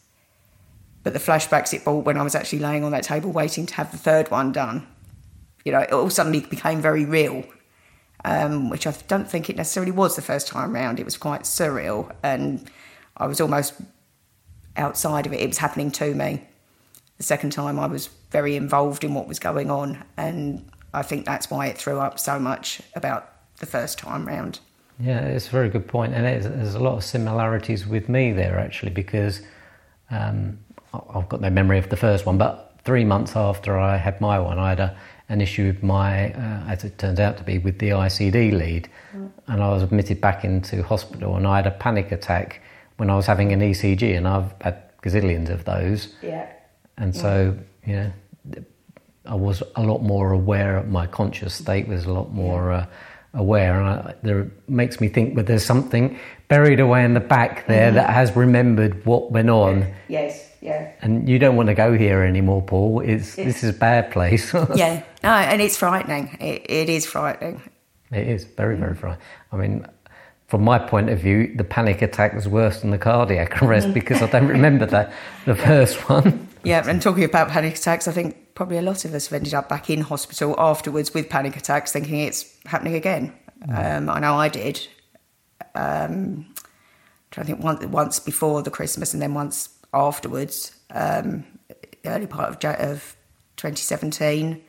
[1.06, 3.74] but the flashbacks it brought when I was actually laying on that table waiting to
[3.74, 4.84] have the third one done,
[5.64, 7.44] you know, it all suddenly became very real,
[8.24, 10.98] um, which I don't think it necessarily was the first time around.
[10.98, 12.68] It was quite surreal, and
[13.16, 13.74] I was almost
[14.76, 15.38] outside of it.
[15.38, 16.42] It was happening to me.
[17.18, 21.24] The second time, I was very involved in what was going on, and I think
[21.24, 24.58] that's why it threw up so much about the first time round.
[24.98, 28.58] Yeah, it's a very good point, and there's a lot of similarities with me there
[28.58, 29.42] actually because
[30.10, 30.58] um,
[31.14, 34.38] I've got no memory of the first one, but three months after I had my
[34.38, 34.96] one, I had a,
[35.28, 38.88] an issue with my, uh, as it turns out to be, with the ICD lead.
[39.14, 39.30] Mm.
[39.48, 42.62] And I was admitted back into hospital and I had a panic attack
[42.96, 46.14] when I was having an ECG, and I've had gazillions of those.
[46.22, 46.50] Yeah.
[46.96, 48.10] And so, yeah.
[48.46, 48.64] you know,
[49.26, 52.72] I was a lot more aware, of my conscious state was a lot more.
[52.72, 52.86] Uh,
[53.34, 57.66] aware, and I, there makes me think that there's something buried away in the back
[57.66, 57.96] there mm-hmm.
[57.96, 59.92] that has remembered what went on.
[60.08, 60.90] Yes yeah.
[61.00, 63.00] And you don't want to go here anymore, Paul.
[63.00, 64.52] It's, it's this is a bad place.
[64.74, 66.36] yeah, no, and it's frightening.
[66.40, 67.62] It, it is frightening.
[68.10, 69.24] It is very, very frightening.
[69.52, 69.86] I mean,
[70.48, 74.20] from my point of view, the panic attack was worse than the cardiac arrest because
[74.22, 75.12] I don't remember that
[75.44, 76.48] the first one.
[76.64, 79.54] Yeah, and talking about panic attacks, I think probably a lot of us have ended
[79.54, 83.32] up back in hospital afterwards with panic attacks, thinking it's happening again.
[83.68, 83.98] Mm.
[83.98, 84.84] Um, I know I did.
[85.76, 86.46] Um,
[87.38, 91.44] I think once, once before the Christmas and then once afterwards, um,
[92.04, 93.16] early part of, of
[93.56, 94.62] 2017.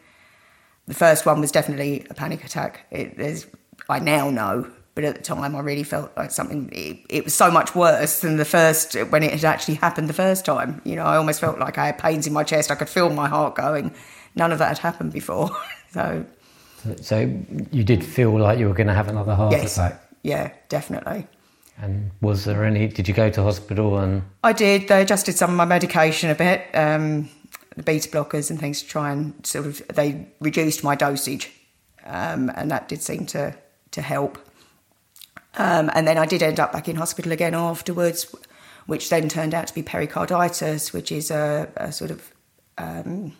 [0.87, 2.85] The first one was definitely a panic attack.
[2.91, 3.45] It,
[3.89, 6.71] I now know but at the time, I really felt like something.
[6.73, 10.13] It, it, was so much worse than the first when it had actually happened the
[10.13, 10.81] first time.
[10.85, 12.71] You know, I almost felt like I had pains in my chest.
[12.71, 13.93] I could feel my heart going.
[14.33, 15.51] None of that had happened before.
[15.91, 16.25] so,
[16.99, 17.19] so
[17.71, 19.77] you did feel like you were going to have another heart yes.
[19.77, 20.01] attack.
[20.23, 21.27] Yeah, definitely.
[21.79, 22.87] And was there any?
[22.87, 24.23] Did you go to hospital and?
[24.43, 24.87] I did.
[24.87, 27.29] They adjusted some of my medication a bit, um,
[27.75, 29.81] the beta blockers and things to try and sort of.
[29.89, 31.51] They reduced my dosage,
[32.03, 33.55] um, and that did seem to
[33.91, 34.39] to help.
[35.57, 38.33] Um, and then I did end up back in hospital again afterwards,
[38.85, 42.31] which then turned out to be pericarditis, which is a, a sort of
[42.77, 43.33] um,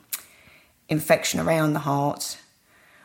[0.89, 2.38] infection around the heart,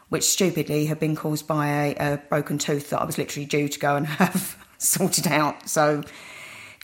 [0.08, 3.68] which stupidly had been caused by a, a broken tooth that I was literally due
[3.68, 5.68] to go and have sorted out.
[5.68, 6.02] So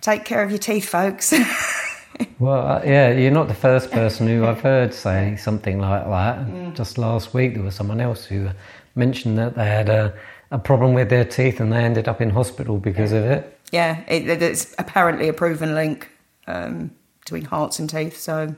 [0.01, 1.33] take care of your teeth, folks.
[2.39, 6.47] well, uh, yeah, you're not the first person who I've heard say something like that.
[6.47, 6.75] Mm.
[6.75, 8.51] Just last week, there was someone else who
[8.95, 10.15] mentioned that they had a
[10.51, 13.19] a problem with their teeth and they ended up in hospital because yeah.
[13.19, 13.59] of it.
[13.71, 16.11] Yeah, it, it's apparently a proven link
[16.47, 18.17] um, between hearts and teeth.
[18.17, 18.55] So,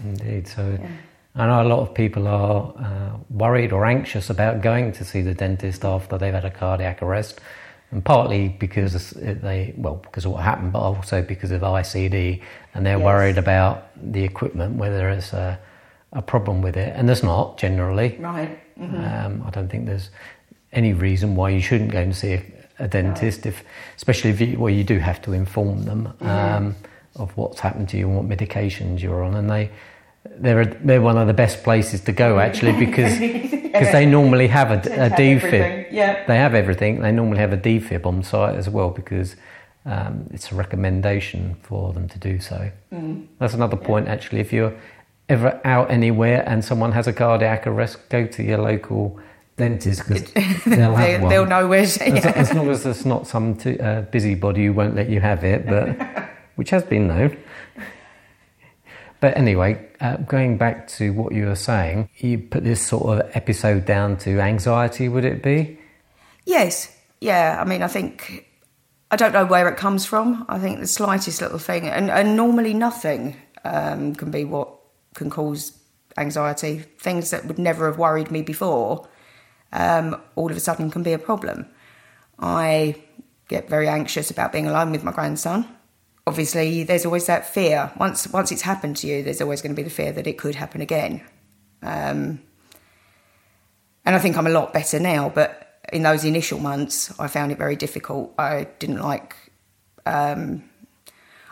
[0.00, 0.48] indeed.
[0.48, 0.88] So, yeah.
[1.36, 5.22] I know a lot of people are uh, worried or anxious about going to see
[5.22, 7.40] the dentist after they've had a cardiac arrest,
[7.90, 12.42] and partly because they well because of what happened, but also because of ICD,
[12.74, 13.04] and they're yes.
[13.04, 15.58] worried about the equipment whether it's a,
[16.12, 18.16] a problem with it, and there's not generally.
[18.18, 18.60] Right.
[18.78, 18.96] Mm-hmm.
[18.96, 20.10] Um, I don't think there's
[20.72, 22.44] any reason why you shouldn't go and see a,
[22.78, 23.64] a dentist, if
[23.96, 26.26] especially if you, well, you do have to inform them mm-hmm.
[26.26, 26.76] um,
[27.16, 29.70] of what's happened to you and what medications you're on, and they
[30.36, 33.18] they're they're one of the best places to go actually because
[33.72, 35.88] because they normally have a, a defib.
[35.90, 36.24] Yeah.
[36.26, 37.00] They have everything.
[37.00, 39.36] They normally have a defib on site as well because
[39.84, 42.70] um, it's a recommendation for them to do so.
[42.92, 43.26] Mm.
[43.38, 44.12] That's another point yeah.
[44.12, 44.40] actually.
[44.40, 44.74] If you're
[45.28, 49.18] ever out anywhere and someone has a cardiac arrest, go to your local
[49.56, 50.32] dentist because
[50.66, 51.28] they'll have they, one.
[51.28, 51.86] They'll know where.
[51.86, 52.16] To, yeah.
[52.16, 55.44] as, as, long as there's not some t- uh, busybody who won't let you have
[55.44, 57.36] it, but which has been known.
[59.20, 63.30] But anyway, uh, going back to what you were saying, you put this sort of
[63.34, 65.08] episode down to anxiety.
[65.08, 65.78] Would it be?
[66.44, 66.94] Yes.
[67.20, 67.58] Yeah.
[67.60, 68.46] I mean, I think
[69.10, 70.44] I don't know where it comes from.
[70.48, 74.68] I think the slightest little thing, and, and normally nothing um, can be what
[75.14, 75.78] can cause
[76.16, 76.80] anxiety.
[76.98, 79.08] Things that would never have worried me before
[79.72, 81.66] um, all of a sudden can be a problem.
[82.38, 82.96] I
[83.48, 85.66] get very anxious about being alone with my grandson.
[86.28, 87.90] Obviously, there's always that fear.
[87.96, 90.36] Once once it's happened to you, there's always going to be the fear that it
[90.36, 91.22] could happen again.
[91.82, 92.42] Um,
[94.04, 97.50] and I think I'm a lot better now, but in those initial months, I found
[97.50, 98.34] it very difficult.
[98.38, 99.36] I didn't like
[100.04, 100.68] um,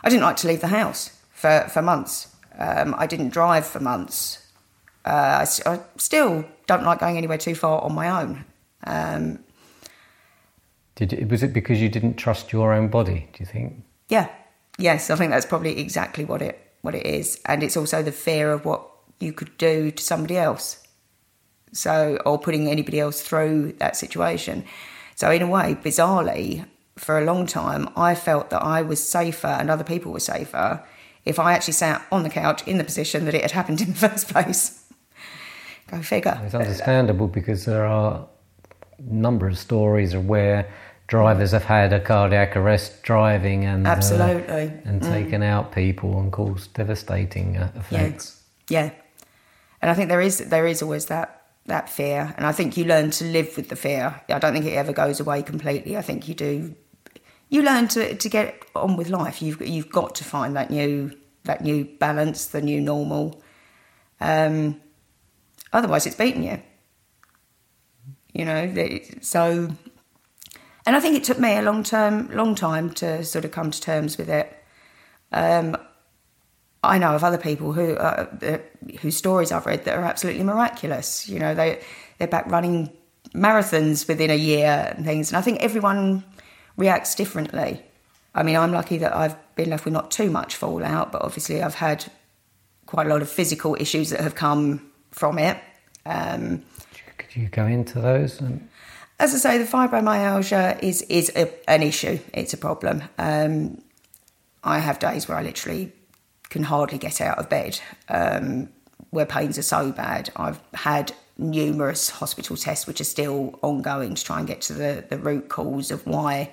[0.03, 2.35] I didn't like to leave the house for for months.
[2.57, 4.45] Um, I didn't drive for months.
[5.05, 8.45] Uh, I, I, still don't like going anywhere too far on my own.
[8.85, 9.39] Um,
[10.95, 13.29] Did was it because you didn't trust your own body?
[13.33, 13.83] Do you think?
[14.09, 14.29] Yeah,
[14.77, 18.11] yes, I think that's probably exactly what it what it is, and it's also the
[18.11, 18.87] fear of what
[19.19, 20.83] you could do to somebody else.
[21.73, 24.63] So, or putting anybody else through that situation.
[25.15, 29.47] So, in a way, bizarrely, for a long time, I felt that I was safer
[29.47, 30.83] and other people were safer
[31.25, 33.87] if I actually sat on the couch in the position that it had happened in
[33.87, 34.85] the first place.
[35.87, 36.39] Go figure.
[36.43, 38.27] It's understandable because there are
[38.97, 40.69] a number of stories of where
[41.07, 45.09] drivers have had a cardiac arrest driving and uh, absolutely uh, and mm.
[45.09, 48.41] taken out people and caused devastating uh, effects.
[48.69, 48.85] Yeah.
[48.85, 48.91] yeah,
[49.81, 52.85] and I think there is there is always that that fear, and I think you
[52.85, 54.21] learn to live with the fear.
[54.29, 55.97] I don't think it ever goes away completely.
[55.97, 56.75] I think you do.
[57.49, 59.41] You learn to to get on with life.
[59.41, 61.11] You've you've got to find that new
[61.43, 63.41] that new balance, the new normal.
[64.19, 64.81] Um,
[65.73, 66.61] Otherwise, it's beaten you.
[68.33, 69.69] You know, so.
[70.87, 73.71] And I think it took me a long term, long time to sort of come
[73.71, 74.55] to terms with it.
[75.33, 75.75] Um,
[76.81, 78.59] I know of other people who, uh,
[79.01, 81.27] whose stories I've read that are absolutely miraculous.
[81.27, 81.81] You know, they
[82.19, 82.89] they're back running
[83.33, 85.29] marathons within a year and things.
[85.29, 86.23] And I think everyone
[86.77, 87.83] reacts differently.
[88.33, 91.61] I mean, I'm lucky that I've been left with not too much fallout, but obviously
[91.61, 92.05] I've had
[92.85, 95.57] quite a lot of physical issues that have come from it.
[96.05, 96.63] Um,
[97.17, 98.41] Could you go into those?
[99.19, 102.19] As I say, the fibromyalgia is is a, an issue.
[102.33, 103.03] It's a problem.
[103.17, 103.81] Um,
[104.63, 105.91] I have days where I literally
[106.49, 108.69] can hardly get out of bed, um,
[109.09, 110.29] where pains are so bad.
[110.35, 115.05] I've had numerous hospital tests which are still ongoing to try and get to the,
[115.09, 116.51] the root cause of why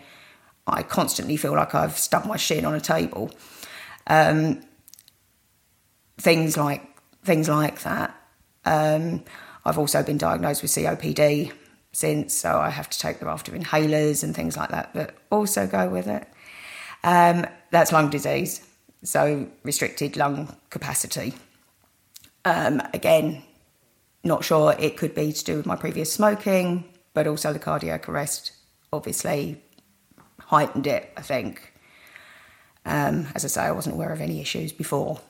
[0.66, 3.30] I constantly feel like I've stuck my shin on a table.
[4.06, 4.62] Um,
[6.18, 6.82] things like
[7.24, 8.14] things like that.
[8.64, 9.24] Um,
[9.64, 11.52] I've also been diagnosed with COPD
[11.94, 15.66] since, so I have to take them after inhalers and things like that that also
[15.66, 16.26] go with it.
[17.02, 18.66] Um, that's lung disease,
[19.02, 21.34] so restricted lung capacity.
[22.44, 23.42] Um, again,
[24.24, 28.08] not sure it could be to do with my previous smoking, but also the cardiac
[28.08, 28.52] arrest
[28.92, 29.62] obviously
[30.40, 31.72] heightened it, I think.
[32.86, 35.20] Um, as I say, I wasn't aware of any issues before.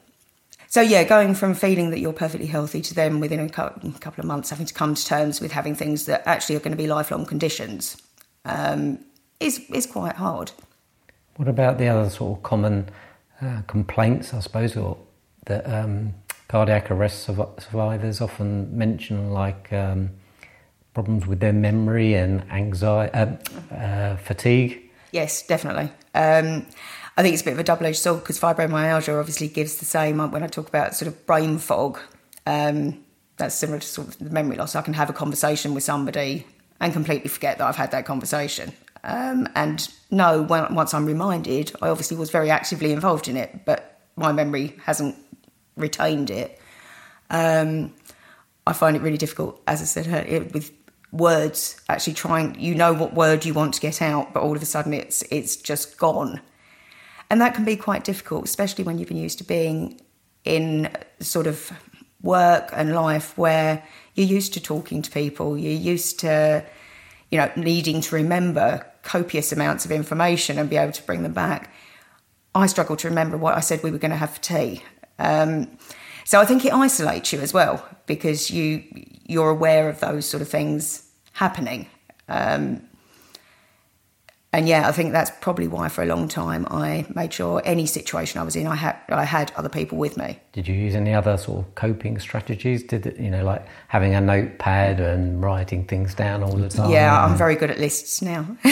[0.75, 4.25] So, yeah, going from feeling that you're perfectly healthy to then within a couple of
[4.25, 6.89] months having to come to terms with having things that actually are going to be
[6.89, 7.97] lifelong conditions
[8.45, 8.99] um,
[9.39, 10.51] is, is quite hard.
[11.37, 12.89] What about the other sort of common
[13.41, 14.99] uh, complaints, I suppose, or
[15.47, 16.12] that um,
[16.49, 20.11] cardiac arrest survivors often mention, like um,
[20.93, 23.37] problems with their memory and anxiety, uh,
[23.72, 24.91] uh, fatigue?
[25.12, 25.93] Yes, definitely.
[27.16, 29.84] I think it's a bit of a double edged sword because fibromyalgia obviously gives the
[29.84, 30.20] same.
[30.20, 32.00] Uh, when I talk about sort of brain fog,
[32.46, 33.04] um,
[33.36, 34.74] that's similar to sort of the memory loss.
[34.74, 36.46] I can have a conversation with somebody
[36.80, 38.72] and completely forget that I've had that conversation.
[39.04, 43.64] Um, and no, when, once I'm reminded, I obviously was very actively involved in it,
[43.64, 45.16] but my memory hasn't
[45.76, 46.58] retained it.
[47.30, 47.92] Um,
[48.66, 50.72] I find it really difficult, as I said, with
[51.12, 51.80] words.
[51.88, 54.66] Actually, trying, you know what word you want to get out, but all of a
[54.66, 56.40] sudden it's it's just gone.
[57.31, 60.01] And that can be quite difficult, especially when you've been used to being
[60.45, 61.72] in sort of
[62.22, 63.83] work and life where
[64.14, 66.64] you're used to talking to people, you're used to,
[67.31, 71.33] you know, needing to remember copious amounts of information and be able to bring them
[71.33, 71.72] back.
[72.55, 74.83] I struggle to remember what I said we were going to have for tea.
[75.18, 75.77] Um,
[76.25, 78.85] so I think it isolates you as well because you
[79.27, 81.87] you're aware of those sort of things happening.
[82.29, 82.83] Um,
[84.55, 87.86] and yeah, I think that's probably why for a long time I made sure any
[87.86, 90.38] situation I was in, I had I had other people with me.
[90.52, 92.84] Did you use any other sort of coping strategies?
[92.84, 96.90] Did you know, like having a notepad and writing things down all the time?
[96.90, 98.46] Yeah, I'm very good at lists now.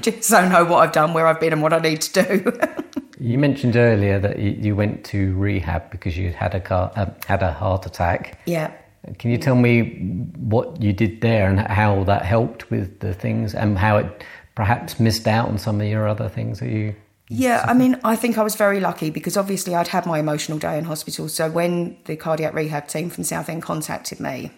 [0.00, 2.22] Just so I know what I've done, where I've been, and what I need to
[2.22, 2.52] do.
[3.20, 7.42] you mentioned earlier that you, went to rehab because you had a car, uh, had
[7.42, 8.38] a heart attack.
[8.46, 8.72] Yeah.
[9.18, 9.96] Can you tell me
[10.36, 14.24] what you did there and how that helped with the things and how it
[14.54, 16.94] perhaps missed out on some of your other things that you
[17.32, 20.58] yeah, I mean, I think I was very lucky because obviously I'd had my emotional
[20.58, 21.28] day in hospital.
[21.28, 24.50] So when the cardiac rehab team from Southend contacted me,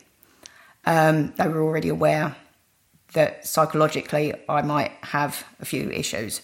[0.86, 2.34] um, they were already aware
[3.12, 6.40] that psychologically I might have a few issues.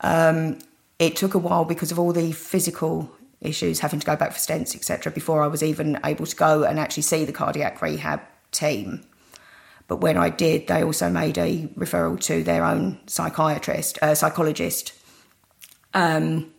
[0.00, 0.58] Um,
[0.98, 4.38] it took a while because of all the physical issues, having to go back for
[4.38, 8.20] stents, etc., before I was even able to go and actually see the cardiac rehab
[8.52, 9.06] team.
[9.88, 14.92] But when I did, they also made a referral to their own psychiatrist, uh, psychologist.
[15.94, 16.52] Um,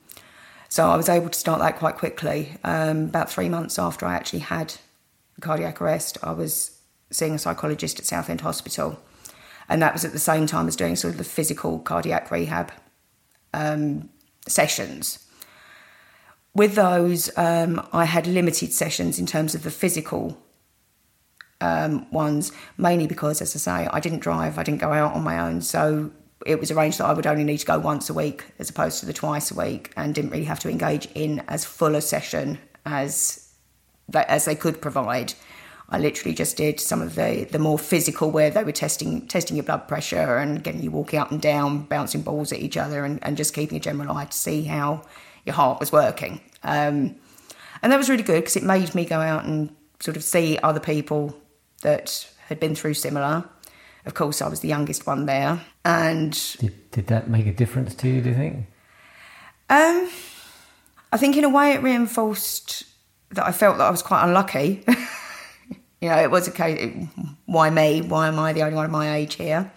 [0.68, 2.58] so I was able to start that quite quickly.
[2.64, 4.76] Um, about three months after I actually had
[5.40, 6.78] cardiac arrest, I was
[7.10, 9.00] seeing a psychologist at Southend Hospital.
[9.70, 12.72] And that was at the same time as doing sort of the physical cardiac rehab
[13.54, 14.10] um,
[14.48, 15.26] sessions.
[16.54, 20.38] With those, um, I had limited sessions in terms of the physical
[21.62, 25.24] um, ones, mainly because, as I say, I didn't drive, I didn't go out on
[25.24, 25.62] my own.
[25.62, 26.12] So
[26.46, 29.00] it was arranged that I would only need to go once a week as opposed
[29.00, 32.02] to the twice a week and didn't really have to engage in as full a
[32.02, 33.48] session as
[34.14, 35.34] as they could provide.
[35.88, 39.56] I literally just did some of the, the more physical where they were testing testing
[39.56, 43.06] your blood pressure and getting you walking up and down, bouncing balls at each other
[43.06, 45.04] and, and just keeping a general eye to see how
[45.46, 46.42] your heart was working.
[46.64, 47.16] Um,
[47.82, 50.58] and that was really good because it made me go out and sort of see
[50.62, 51.36] other people
[51.82, 53.46] that had been through similar.
[54.06, 55.62] Of course, I was the youngest one there.
[55.86, 58.66] And did, did that make a difference to you, do you think?
[59.70, 60.10] Um,
[61.12, 62.84] I think in a way it reinforced
[63.32, 64.84] that I felt that I was quite unlucky.
[66.02, 67.08] you know, it was a case,
[67.46, 68.02] why me?
[68.02, 69.72] Why am I the only one of my age here?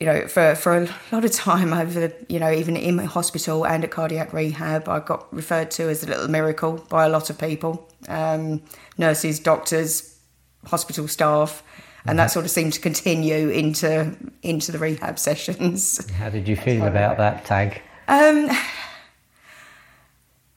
[0.00, 3.84] You know, for, for a lot of time over, you know, even in hospital and
[3.84, 7.38] at cardiac rehab, I got referred to as a little miracle by a lot of
[7.38, 8.62] people um,
[8.96, 10.18] nurses, doctors,
[10.64, 11.62] hospital staff.
[12.06, 16.10] And that sort of seemed to continue into into the rehab sessions.
[16.12, 17.82] How did you feel about that tag?
[18.08, 18.48] Um,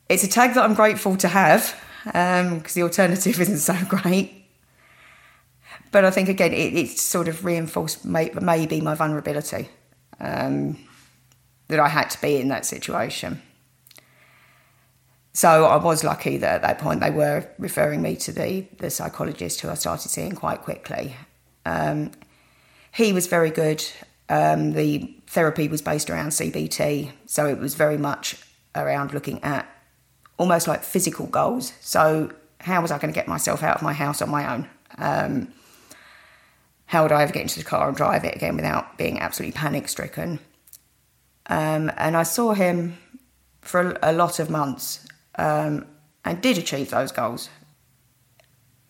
[0.07, 4.42] it's a tag that I'm grateful to have because um, the alternative isn't so great.
[5.93, 9.69] But I think again, it, it sort of reinforced may, maybe my vulnerability
[10.19, 10.77] um,
[11.67, 13.41] that I had to be in that situation.
[15.33, 18.89] So I was lucky that at that point they were referring me to the the
[18.89, 21.15] psychologist who I started seeing quite quickly.
[21.65, 22.11] Um,
[22.91, 23.83] he was very good.
[24.29, 28.43] Um, the therapy was based around CBT, so it was very much
[28.75, 29.67] around looking at
[30.37, 31.73] almost like physical goals.
[31.81, 32.31] So
[32.61, 34.69] how was I going to get myself out of my house on my own?
[34.97, 35.53] Um,
[36.93, 39.57] how would I ever get into the car and drive it again without being absolutely
[39.57, 40.37] panic stricken?
[41.47, 42.97] Um, and I saw him
[43.61, 45.03] for a, lot of months
[45.39, 45.87] um,
[46.23, 47.49] and did achieve those goals.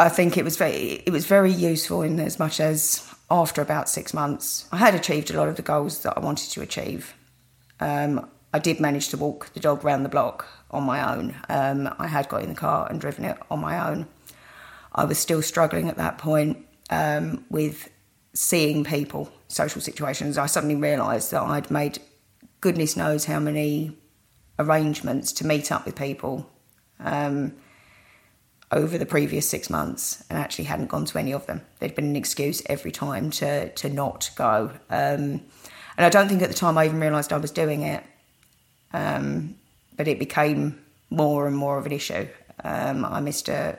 [0.01, 3.88] I think it was very it was very useful in as much as after about
[3.88, 7.14] six months, I had achieved a lot of the goals that I wanted to achieve.
[7.80, 11.36] Um, I did manage to walk the dog around the block on my own.
[11.47, 14.08] Um, I had got in the car and driven it on my own.
[14.91, 16.58] I was still struggling at that point
[16.89, 17.89] um, with
[18.34, 21.99] seeing people, social situations, I suddenly realised that I'd made
[22.61, 23.95] goodness knows how many
[24.57, 26.49] arrangements to meet up with people
[26.99, 27.53] um,
[28.71, 31.61] over the previous six months and actually hadn't gone to any of them.
[31.79, 34.71] There'd been an excuse every time to, to not go.
[34.89, 35.41] Um,
[35.95, 38.03] and I don't think at the time I even realised I was doing it.
[38.93, 39.55] Um,
[39.95, 42.27] but it became more and more of an issue.
[42.63, 43.77] Um, I missed a,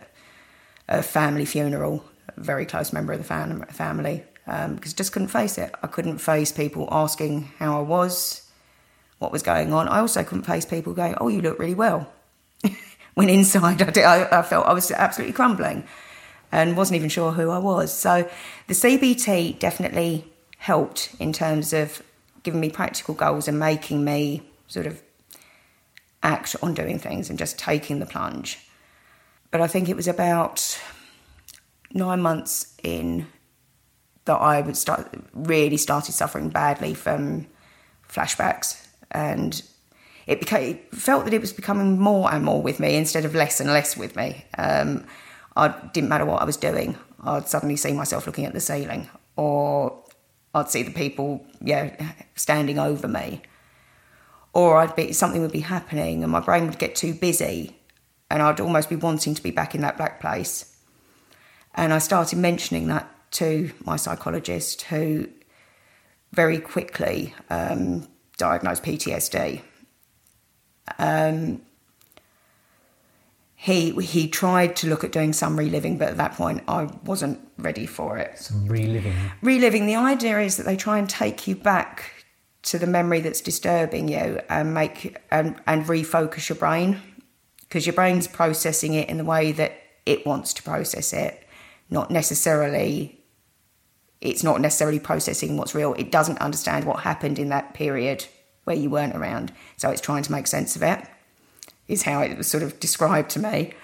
[0.88, 2.04] a family funeral,
[2.36, 5.74] a very close member of the fam- family um, because I just couldn't face it.
[5.82, 8.50] I couldn't face people asking how I was,
[9.18, 9.88] what was going on.
[9.88, 12.12] I also couldn't face people going, "Oh, you look really well."
[13.14, 15.84] when inside, I, did, I, I felt I was absolutely crumbling,
[16.52, 17.92] and wasn't even sure who I was.
[17.92, 18.28] So
[18.66, 20.24] the CBT definitely
[20.58, 22.02] helped in terms of
[22.42, 25.02] giving me practical goals and making me sort of
[26.22, 28.58] act on doing things and just taking the plunge.
[29.50, 30.80] But I think it was about
[31.92, 33.26] nine months in
[34.24, 37.46] that I would start really started suffering badly from
[38.08, 39.62] flashbacks, and
[40.26, 43.34] it became it felt that it was becoming more and more with me instead of
[43.34, 44.44] less and less with me.
[44.56, 45.06] Um,
[45.56, 46.96] I didn't matter what I was doing.
[47.22, 50.02] I'd suddenly see myself looking at the ceiling, or
[50.54, 53.42] I'd see the people, yeah, standing over me,
[54.52, 57.76] or I'd be something would be happening, and my brain would get too busy,
[58.30, 60.76] and I'd almost be wanting to be back in that black place.
[61.74, 65.28] And I started mentioning that to my psychologist, who
[66.32, 69.62] very quickly um, diagnosed PTSD.
[70.98, 71.62] Um,
[73.56, 77.40] he he tried to look at doing some reliving, but at that point I wasn't
[77.56, 78.38] ready for it.
[78.38, 79.14] Some reliving.
[79.40, 79.86] Reliving.
[79.86, 82.24] The idea is that they try and take you back
[82.64, 87.00] to the memory that's disturbing you and make and, and refocus your brain
[87.60, 89.72] because your brain's processing it in the way that
[90.06, 91.46] it wants to process it,
[91.90, 93.23] not necessarily
[94.24, 95.92] it's not necessarily processing what's real.
[95.94, 98.26] It doesn't understand what happened in that period
[98.64, 99.52] where you weren't around.
[99.76, 101.06] So it's trying to make sense of it,
[101.86, 103.74] is how it was sort of described to me.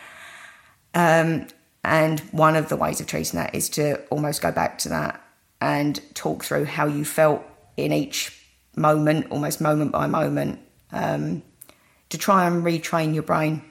[0.94, 1.46] Um,
[1.84, 5.22] and one of the ways of treating that is to almost go back to that
[5.60, 7.44] and talk through how you felt
[7.76, 8.42] in each
[8.74, 10.58] moment, almost moment by moment,
[10.90, 11.42] um,
[12.08, 13.62] to try and retrain your brain.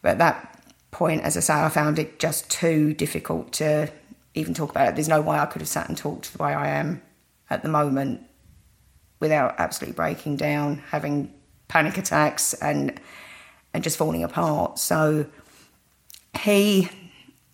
[0.00, 3.92] But at that point, as I say, I found it just too difficult to
[4.34, 4.94] even talk about it.
[4.94, 7.02] There's no way I could have sat and talked the way I am
[7.48, 8.22] at the moment
[9.18, 11.32] without absolutely breaking down, having
[11.68, 13.00] panic attacks, and
[13.72, 14.78] and just falling apart.
[14.78, 15.26] So
[16.40, 16.88] he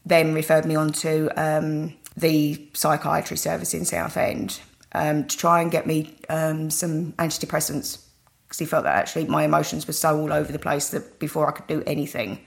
[0.05, 4.61] then referred me on to um, the psychiatry service in Southend
[4.93, 8.03] um, to try and get me um, some antidepressants
[8.47, 11.49] because he felt that actually my emotions were so all over the place that before
[11.49, 12.39] I could do anything,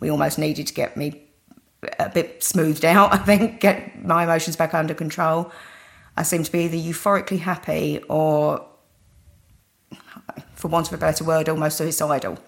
[0.00, 1.22] we almost needed to get me
[1.98, 5.52] a bit smoothed out, I think, get my emotions back under control.
[6.16, 8.64] I seem to be either euphorically happy or,
[10.54, 12.38] for want of a better word, almost suicidal.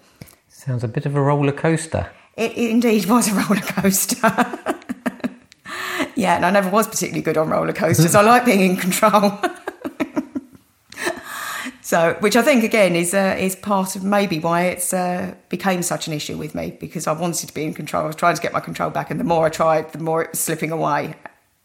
[0.47, 2.09] Sounds a bit of a roller coaster.
[2.35, 4.27] It, it indeed was a roller coaster.
[6.15, 8.15] yeah, and I never was particularly good on roller coasters.
[8.15, 9.39] I like being in control.
[11.87, 15.81] So, which I think again is uh, is part of maybe why it's uh, became
[15.81, 18.03] such an issue with me because I wanted to be in control.
[18.03, 20.21] I was trying to get my control back, and the more I tried, the more
[20.21, 21.15] it was slipping away.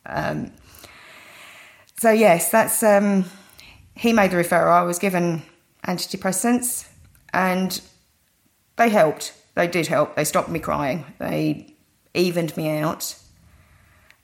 [0.06, 0.52] Um,
[1.98, 3.24] so yes, that's um,
[3.96, 4.70] he made the referral.
[4.70, 5.42] I was given
[5.88, 6.88] antidepressants,
[7.32, 7.80] and
[8.76, 9.34] they helped.
[9.56, 10.14] They did help.
[10.14, 11.04] They stopped me crying.
[11.18, 11.74] They
[12.14, 13.16] evened me out.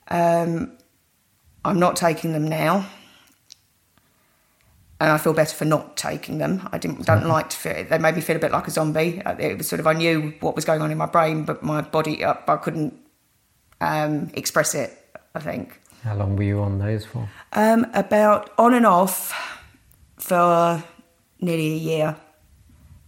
[0.07, 0.77] Um,
[1.65, 2.87] I'm not taking them now
[4.99, 6.67] and I feel better for not taking them.
[6.71, 7.29] I didn't don't mm-hmm.
[7.29, 9.21] like to feel they made me feel a bit like a zombie.
[9.21, 11.63] Uh, it was sort of I knew what was going on in my brain, but
[11.63, 12.93] my body uh, I couldn't
[13.81, 14.95] um, express it
[15.35, 15.79] I think.
[16.03, 17.27] How long were you on those for?
[17.53, 19.33] Um, about on and off
[20.17, 20.83] for
[21.41, 22.15] nearly a year.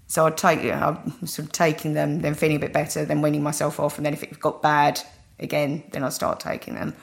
[0.07, 3.43] So I'd take, I'm sort of taking them, then feeling a bit better, then weaning
[3.43, 5.01] myself off, and then if it got bad
[5.39, 6.95] again, then I'd start taking them.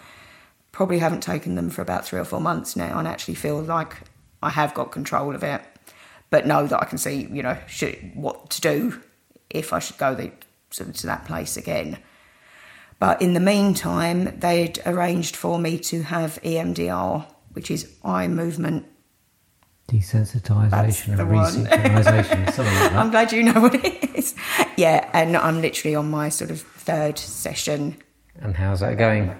[0.72, 3.96] Probably haven't taken them for about three or four months now, and actually feel like
[4.42, 5.60] I have got control of it,
[6.30, 9.00] but know that I can see, you know, should, what to do
[9.50, 10.30] if I should go the,
[10.70, 11.98] sort of to that place again.
[12.98, 18.86] But in the meantime, they'd arranged for me to have EMDR, which is eye movement
[19.88, 22.92] Desensitization and resensitization, something like that.
[22.96, 24.34] I'm glad you know what it is.
[24.76, 27.96] Yeah, and I'm literally on my sort of third session.
[28.38, 29.34] And how's that going?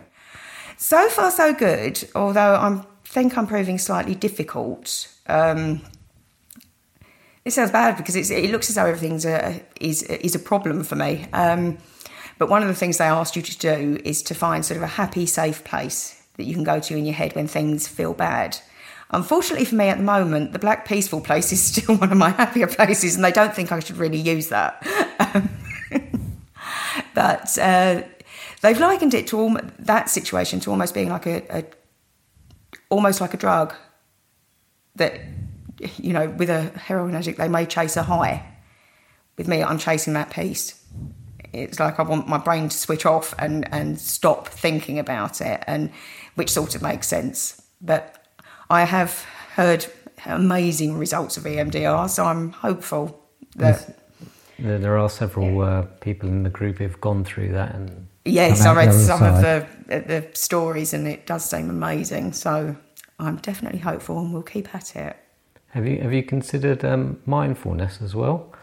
[0.79, 2.03] So far, so good.
[2.15, 5.09] Although I think I'm proving slightly difficult.
[5.27, 5.81] Um,
[7.45, 10.97] it sounds bad because it looks as though everything's a, is is a problem for
[10.97, 11.27] me.
[11.33, 11.79] Um,
[12.37, 14.83] but one of the things they asked you to do is to find sort of
[14.83, 18.13] a happy, safe place that you can go to in your head when things feel
[18.13, 18.59] bad.
[19.11, 22.31] Unfortunately for me at the moment, the Black Peaceful place is still one of my
[22.31, 24.87] happier places, and they don't think I should really use that.
[27.15, 28.03] but uh,
[28.61, 31.65] they've likened it to that situation to almost being like a, a
[32.91, 33.75] almost like a drug
[34.97, 35.21] that
[35.97, 38.45] you know with a heroin addict they may chase a high.
[39.37, 40.85] With me, I'm chasing that peace.
[41.53, 45.63] It's like I want my brain to switch off and and stop thinking about it,
[45.67, 45.91] and
[46.35, 47.63] which sort of makes sense.
[47.81, 48.27] But
[48.69, 49.25] I have
[49.55, 49.87] heard
[50.27, 53.25] amazing results of EMDR, so I'm hopeful
[53.57, 53.85] that.
[53.89, 53.93] Yes.
[54.61, 58.75] There are several uh, people in the group who've gone through that, and yes, I
[58.75, 59.37] read some side.
[59.37, 62.33] of the the stories, and it does seem amazing.
[62.33, 62.77] So
[63.19, 65.17] I'm definitely hopeful, and we'll keep at it.
[65.71, 68.55] Have you have you considered um, mindfulness as well?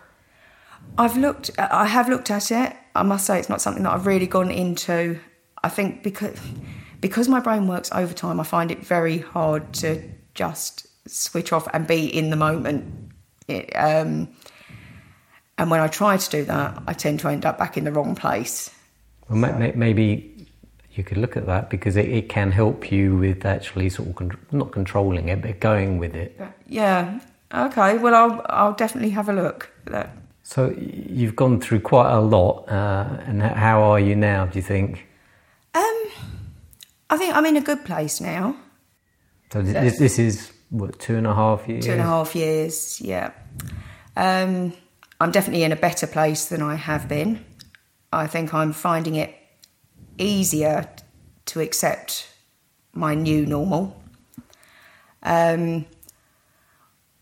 [0.98, 1.52] I've looked.
[1.58, 2.76] I have looked at it.
[2.96, 5.20] I must say, it's not something that I've really gone into.
[5.64, 6.40] I think because
[7.02, 10.02] because my brain works overtime, I find it very hard to
[10.34, 13.12] just switch off and be in the moment.
[13.48, 14.30] It, um,
[15.58, 17.92] and when I try to do that, I tend to end up back in the
[17.92, 18.72] wrong place.
[19.30, 19.72] Well, so.
[19.76, 20.35] maybe
[20.98, 24.16] you could look at that because it, it, can help you with actually sort of
[24.16, 26.40] con- not controlling it, but going with it.
[26.68, 27.20] Yeah.
[27.54, 27.98] Okay.
[27.98, 30.18] Well, I'll I'll definitely have a look at that.
[30.44, 34.46] So you've gone through quite a lot, uh, and how are you now?
[34.46, 35.08] Do you think?
[35.74, 36.04] Um,
[37.10, 38.56] I think I'm in a good place now.
[39.52, 41.86] So this, this is what two and a half years.
[41.86, 43.32] Two and a half years, yeah.
[44.16, 44.74] Um,
[45.20, 47.44] I'm definitely in a better place than I have been.
[48.12, 49.34] I think I'm finding it
[50.18, 50.90] easier
[51.46, 52.30] to accept
[52.94, 54.02] my new normal.
[55.24, 55.86] Um,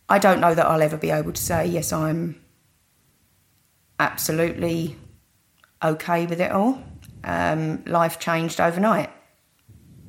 [0.09, 1.91] I don't know that I'll ever be able to say yes.
[1.91, 2.41] I'm
[3.99, 4.97] absolutely
[5.83, 6.83] okay with it all.
[7.23, 9.09] Um, life changed overnight.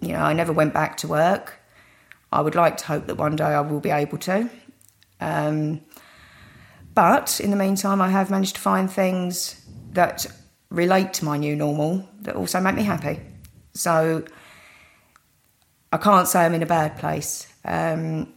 [0.00, 1.60] You know, I never went back to work.
[2.32, 4.50] I would like to hope that one day I will be able to.
[5.20, 5.80] Um,
[6.94, 10.26] but in the meantime, I have managed to find things that
[10.74, 13.20] relate to my new normal that also make me happy.
[13.72, 14.24] So
[15.92, 17.46] I can't say I'm in a bad place.
[17.64, 18.32] Um,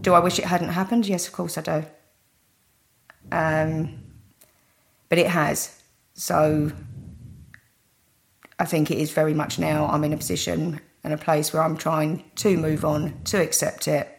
[0.00, 1.06] do I wish it hadn't happened?
[1.06, 1.84] Yes, of course I do.
[3.32, 3.98] Um,
[5.08, 5.82] but it has.
[6.14, 6.70] So
[8.58, 11.62] I think it is very much now I'm in a position and a place where
[11.62, 14.10] I'm trying to move on, to accept it,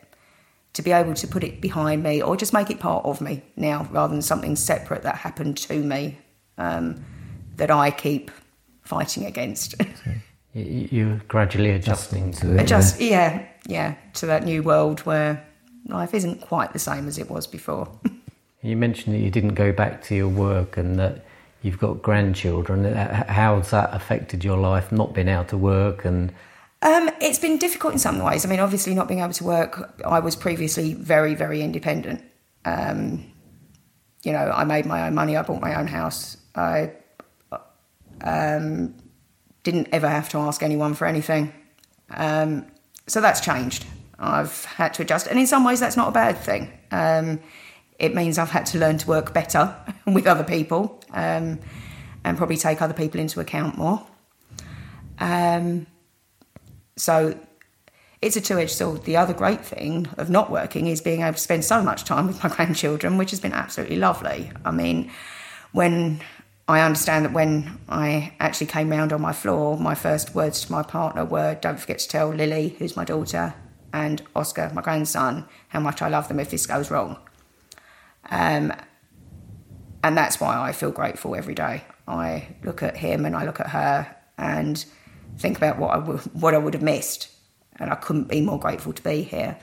[0.74, 3.42] to be able to put it behind me or just make it part of me
[3.56, 6.18] now rather than something separate that happened to me
[6.58, 7.04] um,
[7.58, 8.32] that I keep
[8.82, 9.76] fighting against.
[10.54, 12.62] You're gradually adjusting to it.
[12.62, 15.46] Adjust, yeah, yeah, to that new world where
[15.88, 17.90] life isn't quite the same as it was before.
[18.62, 21.26] you mentioned that you didn't go back to your work and that
[21.62, 22.86] you've got grandchildren.
[22.94, 26.32] How's that affected your life, not being able to work and?
[26.82, 28.46] Um, it's been difficult in some ways.
[28.46, 30.02] I mean, obviously, not being able to work.
[30.06, 32.24] I was previously very, very independent.
[32.64, 33.32] Um,
[34.24, 35.36] you know, I made my own money.
[35.36, 36.38] I bought my own house.
[36.56, 36.92] I
[38.22, 38.96] um,
[39.64, 41.54] didn't ever have to ask anyone for anything.
[42.12, 42.68] Um,
[43.08, 43.86] so that's changed.
[44.18, 46.72] I've had to adjust, and in some ways, that's not a bad thing.
[46.92, 47.40] Um,
[48.00, 49.76] it means I've had to learn to work better
[50.08, 51.60] with other people um,
[52.24, 54.06] and probably take other people into account more.
[55.20, 55.88] Um,
[56.98, 57.38] so
[58.22, 59.04] it's a two edged sword.
[59.04, 62.28] The other great thing of not working is being able to spend so much time
[62.28, 64.52] with my grandchildren, which has been absolutely lovely.
[64.64, 65.12] I mean,
[65.72, 66.22] when
[66.68, 70.72] I understand that when I actually came round on my floor, my first words to
[70.72, 73.54] my partner were, Don't forget to tell Lily, who's my daughter,
[73.94, 77.18] and Oscar, my grandson, how much I love them if this goes wrong.
[78.32, 78.74] Um,
[80.04, 81.84] and that's why I feel grateful every day.
[82.08, 84.84] I look at him and I look at her, and
[85.38, 87.30] think about what I w- what I would have missed,
[87.78, 89.58] and I couldn't be more grateful to be here.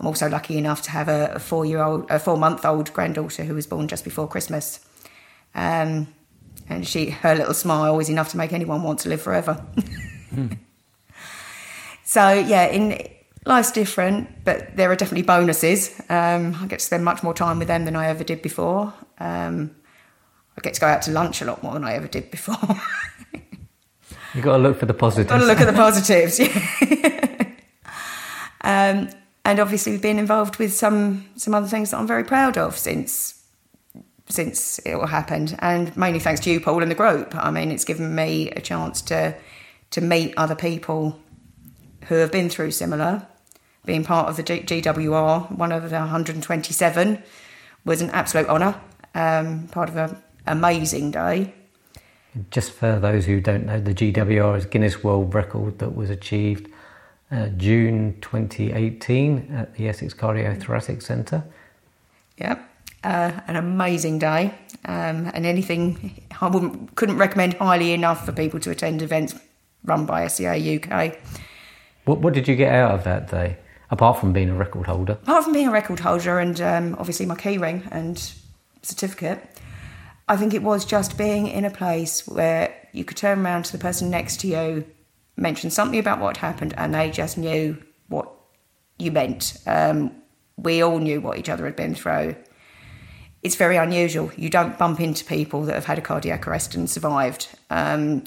[0.00, 2.92] I'm also lucky enough to have a, a four year old, a four month old
[2.94, 4.80] granddaughter who was born just before Christmas,
[5.54, 6.08] um,
[6.68, 9.64] and she her little smile was enough to make anyone want to live forever.
[10.34, 10.58] mm.
[12.08, 13.04] So yeah, in
[13.46, 15.98] life's different, but there are definitely bonuses.
[16.08, 18.94] Um, I get to spend much more time with them than I ever did before.
[19.18, 19.74] Um,
[20.56, 22.56] I get to go out to lunch a lot more than I ever did before.
[24.34, 25.30] You've got to look for the positives.
[25.30, 26.38] Got to look at the positives.
[26.38, 27.48] Yeah.
[28.62, 29.10] um,
[29.44, 32.76] and obviously, we've been involved with some some other things that I'm very proud of
[32.76, 33.35] since
[34.28, 37.34] since it all happened, and mainly thanks to you, Paul, and the group.
[37.34, 39.36] I mean, it's given me a chance to
[39.90, 41.20] to meet other people
[42.08, 43.26] who have been through similar.
[43.84, 47.22] Being part of the G- GWR, one of the 127,
[47.84, 48.80] was an absolute honour.
[49.14, 50.16] Um, part of an
[50.46, 51.54] amazing day.
[52.50, 56.68] Just for those who don't know, the GWR is Guinness World Record that was achieved
[57.30, 61.44] uh, June 2018 at the Essex Cardiothoracic Centre.
[62.38, 62.60] Yep,
[63.04, 68.60] uh, an amazing day, um, and anything I wouldn't, couldn't recommend highly enough for people
[68.60, 69.34] to attend events
[69.84, 71.18] run by SCA UK.
[72.04, 73.58] What, what did you get out of that day,
[73.90, 75.12] apart from being a record holder?
[75.12, 78.32] Apart from being a record holder and um, obviously my keyring and
[78.82, 79.40] certificate,
[80.28, 83.72] I think it was just being in a place where you could turn around to
[83.72, 84.84] the person next to you
[85.36, 87.76] mention something about what happened and they just knew
[88.08, 88.28] what
[88.98, 89.58] you meant.
[89.66, 90.12] Um,
[90.56, 92.34] we all knew what each other had been through.
[93.42, 94.32] It's very unusual.
[94.36, 97.48] You don't bump into people that have had a cardiac arrest and survived.
[97.70, 98.24] Um,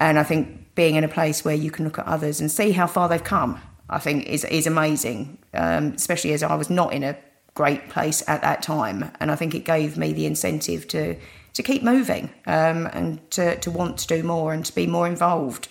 [0.00, 2.72] and I think being in a place where you can look at others and see
[2.72, 5.38] how far they've come, I think is is amazing.
[5.54, 7.16] Um, especially as I was not in a
[7.54, 11.16] great place at that time, and I think it gave me the incentive to
[11.56, 15.06] to keep moving um, and to, to want to do more and to be more
[15.06, 15.68] involved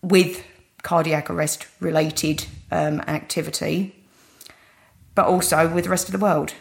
[0.00, 0.42] with
[0.82, 3.94] cardiac arrest related um, activity,
[5.14, 6.54] but also with the rest of the world.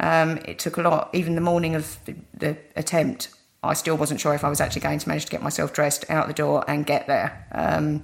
[0.00, 3.28] Um, it took a lot, even the morning of the, the, attempt,
[3.62, 6.10] I still wasn't sure if I was actually going to manage to get myself dressed
[6.10, 8.02] out the door and get there um,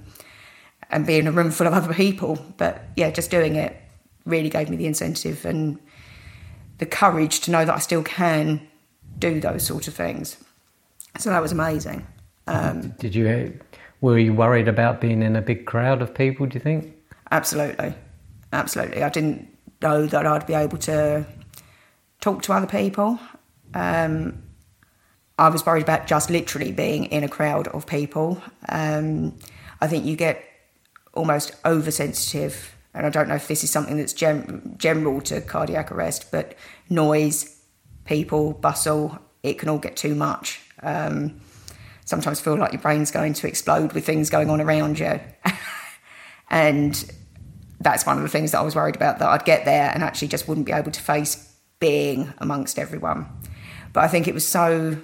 [0.91, 2.37] and be in a room full of other people.
[2.57, 3.75] But yeah, just doing it
[4.25, 5.79] really gave me the incentive and
[6.77, 8.67] the courage to know that I still can
[9.17, 10.37] do those sort of things.
[11.17, 12.05] So that was amazing.
[12.45, 13.59] Um, Did you
[14.01, 16.95] were you worried about being in a big crowd of people, do you think?
[17.31, 17.95] Absolutely.
[18.53, 19.01] Absolutely.
[19.01, 19.47] I didn't
[19.81, 21.25] know that I'd be able to
[22.27, 23.17] talk to other people.
[23.73, 24.43] Um,
[25.39, 28.41] I was worried about just literally being in a crowd of people.
[28.67, 29.37] Um,
[29.79, 30.43] I think you get
[31.13, 35.89] almost oversensitive, and I don't know if this is something that's gem- general to cardiac
[35.89, 36.55] arrest, but
[36.89, 37.61] noise,
[38.03, 40.59] people, bustle, it can all get too much.
[40.83, 41.39] Um,
[42.03, 45.21] sometimes feel like your brain's going to explode with things going on around you.
[46.49, 47.09] and
[47.79, 50.03] that's one of the things that I was worried about that I'd get there and
[50.03, 51.46] actually just wouldn't be able to face
[51.79, 53.27] being amongst everyone.
[53.93, 54.97] But I think it was so,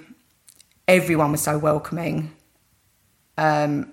[0.88, 2.34] everyone was so welcoming.
[3.38, 3.92] Um,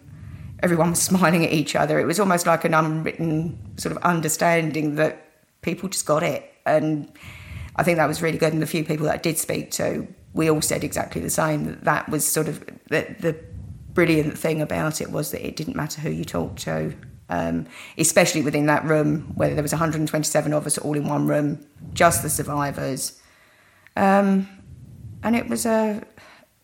[0.61, 1.99] everyone was smiling at each other.
[1.99, 5.27] It was almost like an unwritten sort of understanding that
[5.61, 6.51] people just got it.
[6.65, 7.11] And
[7.75, 8.53] I think that was really good.
[8.53, 11.65] And the few people that I did speak to we all said exactly the same.
[11.65, 13.37] That that was sort of the, the
[13.93, 16.93] brilliant thing about it was that it didn't matter who you talked to,
[17.31, 17.65] um,
[17.97, 22.21] especially within that room, whether there was 127 of us all in one room, just
[22.21, 23.19] the survivors,
[23.95, 24.47] um,
[25.23, 26.03] and it was a.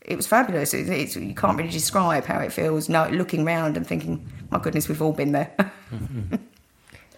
[0.01, 0.73] It was fabulous.
[0.73, 2.87] It, you can't really describe how it feels.
[2.87, 5.51] No, looking around and thinking, "My goodness, we've all been there."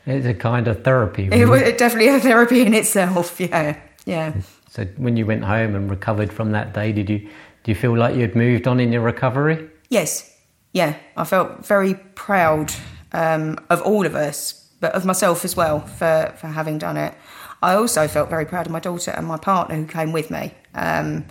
[0.06, 1.30] It's a kind of therapy.
[1.30, 1.42] Really.
[1.42, 3.40] It was definitely a therapy in itself.
[3.40, 4.34] Yeah, yeah.
[4.72, 7.96] So when you went home and recovered from that day, did you do you feel
[7.96, 9.70] like you'd moved on in your recovery?
[9.90, 10.36] Yes,
[10.74, 10.96] yeah.
[11.16, 12.74] I felt very proud
[13.12, 17.14] um, of all of us, but of myself as well for for having done it.
[17.62, 20.54] I also felt very proud of my daughter and my partner who came with me.
[20.74, 21.26] Um,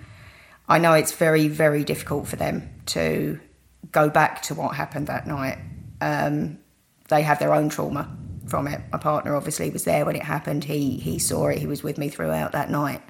[0.68, 3.40] I know it's very very difficult for them to
[3.92, 5.58] go back to what happened that night.
[6.00, 6.58] Um,
[7.08, 8.14] they have their own trauma
[8.46, 8.80] from it.
[8.92, 10.64] My partner obviously was there when it happened.
[10.64, 11.58] He he saw it.
[11.58, 13.02] He was with me throughout that night.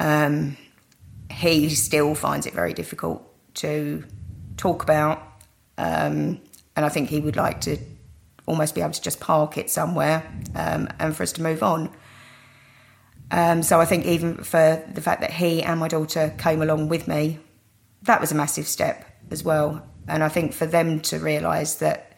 [0.00, 0.56] Um,
[1.30, 3.22] he still finds it very difficult
[3.54, 4.04] to
[4.56, 5.22] talk about,
[5.76, 6.40] um,
[6.78, 7.76] and I think he would like to
[8.46, 10.24] almost be able to just park it somewhere
[10.54, 11.90] um, and for us to move on.
[13.32, 16.88] Um, so I think even for the fact that he and my daughter came along
[16.88, 17.40] with me,
[18.02, 19.84] that was a massive step as well.
[20.06, 22.12] And I think for them to realise that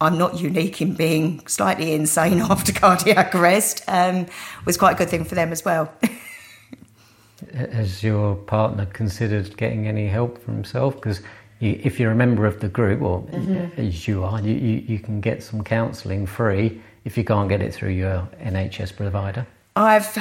[0.00, 4.26] I'm not unique in being slightly insane after cardiac arrest um,
[4.66, 5.92] was quite a good thing for them as well.
[7.52, 10.94] Has your partner considered getting any help for himself?
[10.94, 11.22] Because
[11.60, 13.80] you, if you're a member of the group, or mm-hmm.
[13.80, 17.62] as you are, you, you, you can get some counselling free if you can't get
[17.62, 19.46] it through your NHS provider.
[19.76, 20.18] I've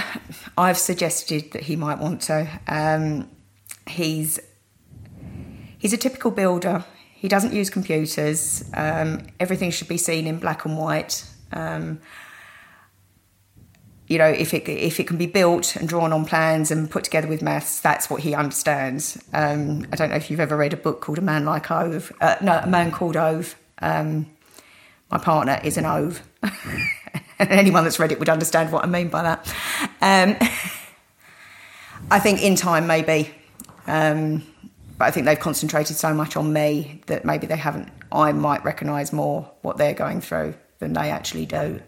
[0.57, 2.47] I've suggested that he might want to.
[2.67, 3.29] Um,
[3.87, 4.39] he's
[5.77, 6.85] he's a typical builder.
[7.13, 8.63] He doesn't use computers.
[8.75, 11.25] Um, everything should be seen in black and white.
[11.51, 11.99] Um,
[14.07, 17.03] you know, if it if it can be built and drawn on plans and put
[17.03, 19.21] together with maths, that's what he understands.
[19.33, 22.13] Um, I don't know if you've ever read a book called A Man Like Ove.
[22.21, 23.55] Uh, no, A Man Called Ove.
[23.79, 24.27] Um,
[25.11, 26.21] my partner is an Ove.
[26.41, 26.51] and
[27.49, 29.47] anyone that's read it would understand what I mean by that.
[30.01, 30.37] Um,
[32.11, 33.29] I think in time, maybe.
[33.87, 34.43] Um,
[34.97, 37.89] but I think they've concentrated so much on me that maybe they haven't.
[38.11, 41.81] I might recognise more what they're going through than they actually do.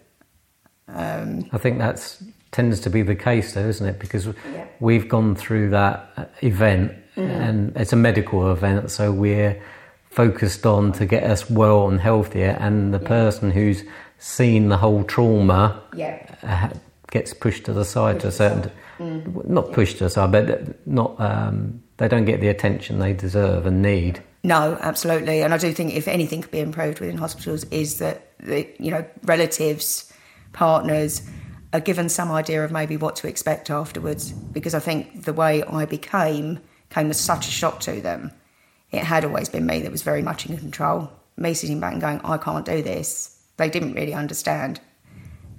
[0.94, 2.18] Um, I think that
[2.52, 4.00] tends to be the case, though, isn't it?
[4.00, 4.66] Because yeah.
[4.80, 7.30] we've gone through that uh, event, mm-hmm.
[7.30, 9.62] and it's a medical event, so we're
[10.10, 12.58] focused on to get us well and healthier.
[12.60, 13.08] And the yeah.
[13.08, 13.84] person who's
[14.18, 16.26] seen the whole trauma yeah.
[16.44, 16.70] Uh,
[17.12, 19.50] gets pushed to the side pushed to a certain, mm.
[19.50, 21.20] not pushed to the side, but not.
[21.20, 24.24] Um, they don't get the attention they deserve and need.
[24.44, 28.38] No, absolutely, and I do think if anything could be improved within hospitals is that
[28.40, 30.09] the, you know relatives
[30.54, 31.22] partners
[31.74, 34.32] are given some idea of maybe what to expect afterwards.
[34.32, 38.32] Because I think the way I became came as such a shock to them.
[38.92, 41.12] It had always been me that was very much in control.
[41.38, 43.40] Me sitting back and going, I can't do this.
[43.58, 44.80] They didn't really understand.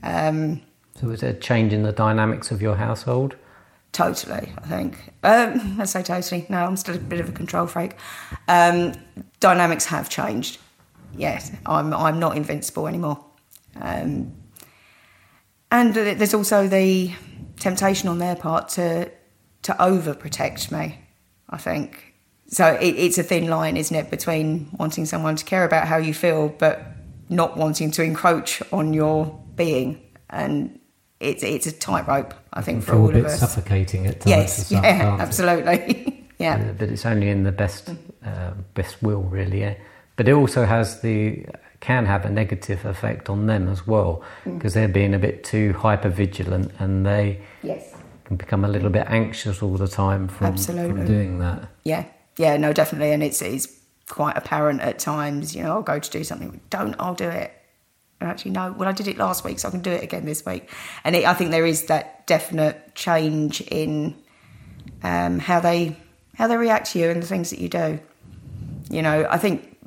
[0.03, 0.62] Um,
[1.01, 3.36] so was there a change in the dynamics of your household?
[3.93, 5.12] Totally, I think.
[5.22, 6.47] Um, I say totally.
[6.49, 7.97] No, I'm still a bit of a control freak.
[8.49, 8.93] Um,
[9.41, 10.59] dynamics have changed.
[11.16, 11.93] Yes, I'm.
[11.93, 13.24] I'm not invincible anymore.
[13.80, 14.32] Um,
[15.70, 17.12] and there's also the
[17.58, 19.10] temptation on their part to
[19.62, 20.98] to overprotect me.
[21.48, 22.14] I think
[22.48, 22.74] so.
[22.74, 26.14] It, it's a thin line, isn't it, between wanting someone to care about how you
[26.14, 26.82] feel, but
[27.28, 30.00] not wanting to encroach on your being,
[30.30, 30.80] and
[31.20, 32.34] it's it's a tightrope.
[32.52, 33.40] I think for all a bit of us.
[33.40, 34.70] Suffocating at times.
[34.70, 36.26] Yes, yeah, absolutely.
[36.38, 36.58] yeah.
[36.58, 36.72] yeah.
[36.72, 37.90] But it's only in the best
[38.24, 39.60] uh, best will, really.
[39.60, 39.74] Yeah?
[40.16, 41.46] But it also has the
[41.81, 44.74] can have a negative effect on them as well because mm.
[44.74, 47.95] they're being a bit too hyper vigilant and they yes.
[48.24, 51.68] can become a little bit anxious all the time from, from doing that.
[51.85, 52.05] Yeah,
[52.37, 53.66] yeah, no, definitely, and it's it's
[54.09, 55.57] quite apparent at times.
[55.57, 57.53] You know, I'll go to do something, don't, I'll do it.
[58.20, 60.26] And actually, no, well, I did it last week, so I can do it again
[60.26, 60.68] this week.
[61.05, 64.14] And it, I think there is that definite change in
[65.03, 65.97] um, how they
[66.35, 67.99] how they react to you and the things that you do.
[68.91, 69.78] You know, I think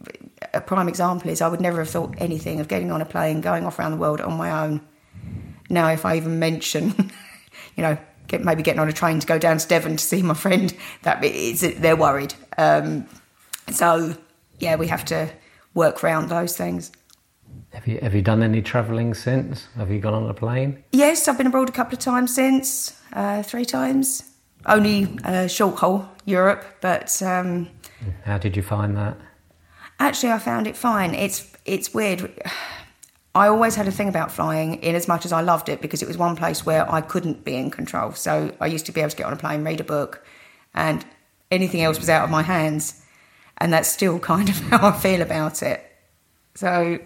[0.54, 3.42] a prime example is I would never have thought anything of getting on a plane,
[3.42, 4.82] going off around the world on my own.
[5.70, 6.94] Now, if I even mention,
[7.76, 7.98] you know,
[8.28, 10.74] get, maybe getting on a train to go down to Devon to see my friend,
[11.02, 12.34] that is, they're worried.
[12.58, 13.08] Um,
[13.72, 14.16] so,
[14.60, 15.30] yeah, we have to
[15.74, 16.92] work around those things.
[17.74, 19.68] Have you have you done any travelling since?
[19.78, 20.84] Have you gone on a plane?
[20.92, 24.24] Yes, I've been abroad a couple of times since, uh, three times.
[24.68, 27.22] Only uh, short haul Europe, but.
[27.24, 27.70] Um,
[28.26, 29.18] How did you find that?
[30.00, 31.14] Actually, I found it fine.
[31.14, 32.32] It's it's weird.
[33.36, 36.04] I always had a thing about flying, in as much as I loved it, because
[36.04, 38.14] it was one place where I couldn't be in control.
[38.14, 40.24] So I used to be able to get on a plane, read a book,
[40.76, 41.04] and
[41.50, 43.02] anything else was out of my hands.
[43.58, 45.84] And that's still kind of how I feel about it.
[46.56, 47.00] So,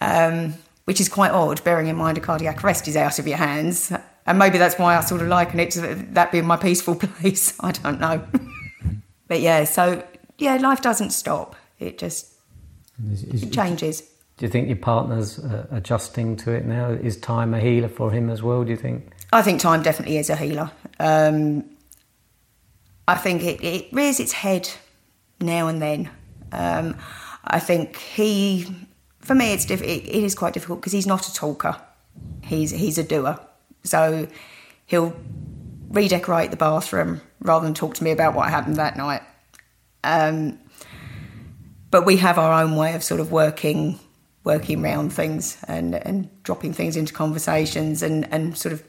[0.00, 0.54] um,
[0.84, 3.92] which is quite odd, bearing in mind a cardiac arrest is out of your hands.
[4.26, 5.80] And maybe that's why I sort of liken it to
[6.12, 7.54] that being my peaceful place.
[7.60, 8.26] I don't know.
[9.28, 10.02] but yeah, so
[10.38, 11.56] yeah, life doesn't stop.
[11.80, 12.34] It just
[13.10, 14.02] is, is, it changes.
[14.36, 16.90] Do you think your partner's uh, adjusting to it now?
[16.90, 18.64] Is time a healer for him as well?
[18.64, 19.12] Do you think?
[19.32, 20.70] I think time definitely is a healer.
[20.98, 21.64] Um,
[23.06, 24.70] I think it, it, rears its head
[25.40, 26.10] now and then.
[26.52, 26.96] Um,
[27.44, 28.66] I think he,
[29.20, 31.76] for me, it's diff- it, it is quite difficult because he's not a talker.
[32.42, 33.38] He's he's a doer.
[33.84, 34.28] So
[34.86, 35.14] he'll
[35.88, 39.22] redecorate the bathroom rather than talk to me about what happened that night.
[40.04, 40.58] Um,
[41.90, 43.98] but we have our own way of sort of working
[44.44, 48.82] working around things and and dropping things into conversations and and sort of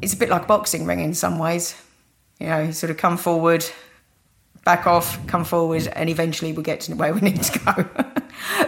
[0.00, 1.80] it's a bit like boxing ring in some ways.
[2.38, 3.64] You know sort of come forward
[4.64, 7.88] back off come forward and eventually we'll get to where we need to go.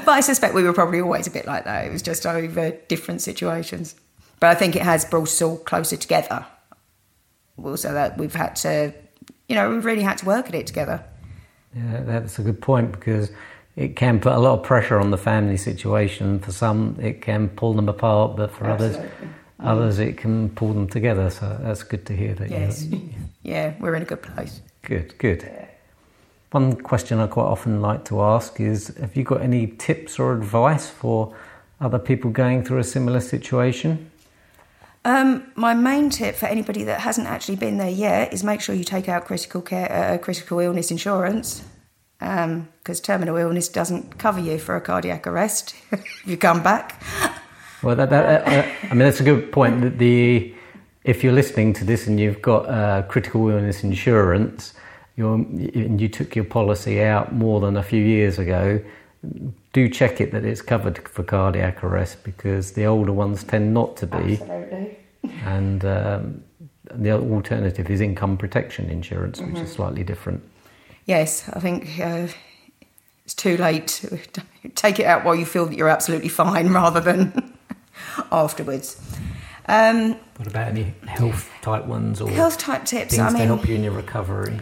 [0.05, 1.87] But i suspect we were probably always a bit like that.
[1.87, 3.97] It was just over different situations.
[4.39, 6.47] But i think it has brought us all closer together.
[7.63, 8.93] Also that we've had to
[9.49, 11.05] you know we've really had to work at it together
[11.77, 13.31] yeah, that's a good point because
[13.77, 16.39] it can put a lot of pressure on the family situation.
[16.39, 18.99] For some, it can pull them apart, but for Absolutely.
[18.99, 19.66] others, mm.
[19.66, 21.31] others it can pull them together.
[21.31, 22.51] So that's good to hear that.
[22.51, 22.87] Yes,
[23.43, 24.61] yeah, we're in a good place.
[24.83, 25.51] Good, good.
[26.53, 30.35] one question I quite often like to ask is Have you got any tips or
[30.35, 31.35] advice for
[31.81, 34.11] other people going through a similar situation?
[35.05, 38.75] Um, my main tip for anybody that hasn't actually been there yet is make sure
[38.75, 41.63] you take out critical care, uh, critical illness insurance,
[42.19, 47.03] because um, terminal illness doesn't cover you for a cardiac arrest if you come back.
[47.83, 49.83] Well, that, that, uh, uh, I mean that's a good point.
[49.83, 50.55] That the
[51.05, 54.73] if you're listening to this and you've got uh, critical illness insurance,
[55.19, 58.81] and you took your policy out more than a few years ago,
[59.75, 63.97] do check it that it's covered for cardiac arrest because the older ones tend not
[63.99, 64.35] to be.
[64.35, 64.99] Absolutely.
[65.45, 66.45] and um,
[66.95, 69.64] the alternative is income protection insurance, which mm-hmm.
[69.64, 70.43] is slightly different.
[71.07, 72.29] Yes, I think uh,
[73.25, 73.89] it's too late.
[73.89, 74.43] To
[74.75, 77.53] take it out while you feel that you're absolutely fine rather than
[78.33, 79.01] afterwards.
[79.66, 83.16] Um, what about any health type ones or health type tips?
[83.16, 84.61] Things I mean, to help you in your recovery.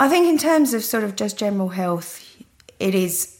[0.00, 2.42] I think in terms of sort of just general health,
[2.80, 3.33] it is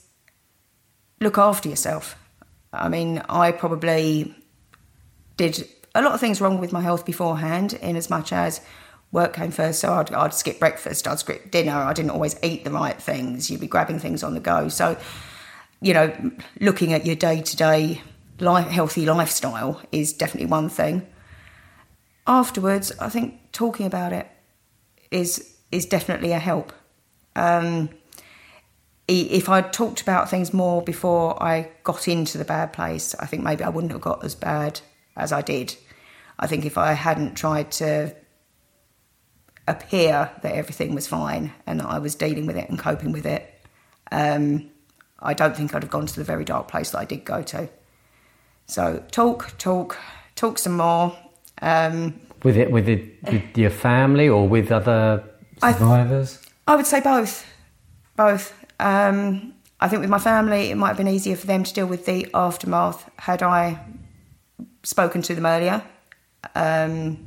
[1.20, 2.16] look after yourself.
[2.72, 4.34] I mean, I probably
[5.36, 8.60] did a lot of things wrong with my health beforehand, in as much as
[9.12, 12.64] work came first, so I'd, I'd skip breakfast, I'd skip dinner, I didn't always eat
[12.64, 13.48] the right things.
[13.48, 14.68] You'd be grabbing things on the go.
[14.68, 14.98] So,
[15.80, 16.12] you know,
[16.60, 18.02] looking at your day to day
[18.38, 21.06] healthy lifestyle is definitely one thing.
[22.26, 24.26] Afterwards, I think talking about it
[25.10, 26.72] is is definitely a help.
[27.36, 27.90] Um,
[29.06, 33.42] if I'd talked about things more before I got into the bad place, I think
[33.42, 34.80] maybe I wouldn't have got as bad
[35.16, 35.76] as I did.
[36.38, 38.14] I think if I hadn't tried to
[39.68, 43.26] appear that everything was fine and that I was dealing with it and coping with
[43.26, 43.50] it,
[44.10, 44.70] um,
[45.20, 47.42] I don't think I'd have gone to the very dark place that I did go
[47.42, 47.68] to.
[48.66, 49.98] So talk, talk,
[50.34, 51.16] talk some more.
[51.62, 55.24] Um, with it, with, it, with your family or with other
[55.60, 56.40] survivors?
[56.66, 57.46] I, I would say both.
[58.16, 58.63] Both.
[58.80, 61.86] Um, I think with my family, it might have been easier for them to deal
[61.86, 63.78] with the aftermath had I
[64.82, 65.82] spoken to them earlier.
[66.54, 67.26] Um,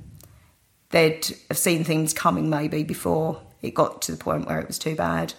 [0.90, 4.80] they'd have seen things coming maybe before it got to the point where it was
[4.80, 5.34] too bad.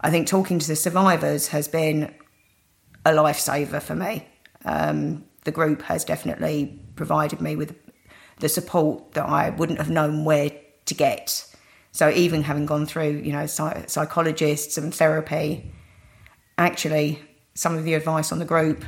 [0.00, 2.14] I think talking to the survivors has been
[3.04, 4.26] a lifesaver for me.
[4.64, 7.76] Um, the group has definitely provided me with
[8.40, 10.50] the support that I wouldn't have known where
[10.86, 11.44] to get.
[11.92, 15.72] So even having gone through, you know, psychologists and therapy,
[16.56, 17.20] actually
[17.54, 18.84] some of the advice on the group,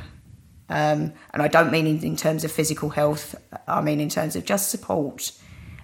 [0.69, 3.35] um, and I don't mean in, in, terms of physical health,
[3.67, 5.33] I mean in terms of just support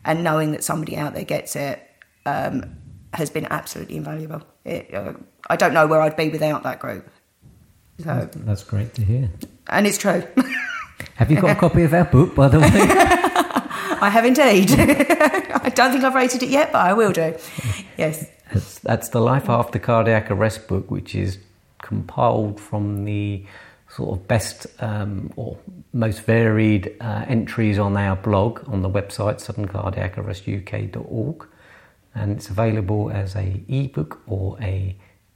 [0.06, 1.84] and knowing that somebody out there gets it,
[2.26, 2.78] um,
[3.14, 4.44] has been absolutely invaluable.
[4.64, 5.14] It, uh,
[5.50, 7.10] I don't know where I'd be without that group.
[8.00, 9.30] So that's great to hear,
[9.68, 10.24] and it's true.
[11.16, 12.70] Have you got a copy of our book, by the way?
[14.02, 14.72] I have indeed.
[14.72, 17.36] I don't think I've rated it yet, but I will do.
[17.98, 18.30] Yes.
[18.54, 21.40] That's, that's the Life After Cardiac Arrest book, which is
[21.80, 23.46] compiled from the
[23.90, 25.58] sort of best um, or
[25.94, 31.48] most varied uh, entries on our blog on the website suddencardiacarrestuk.org
[32.14, 34.96] and it's available as a ebook or a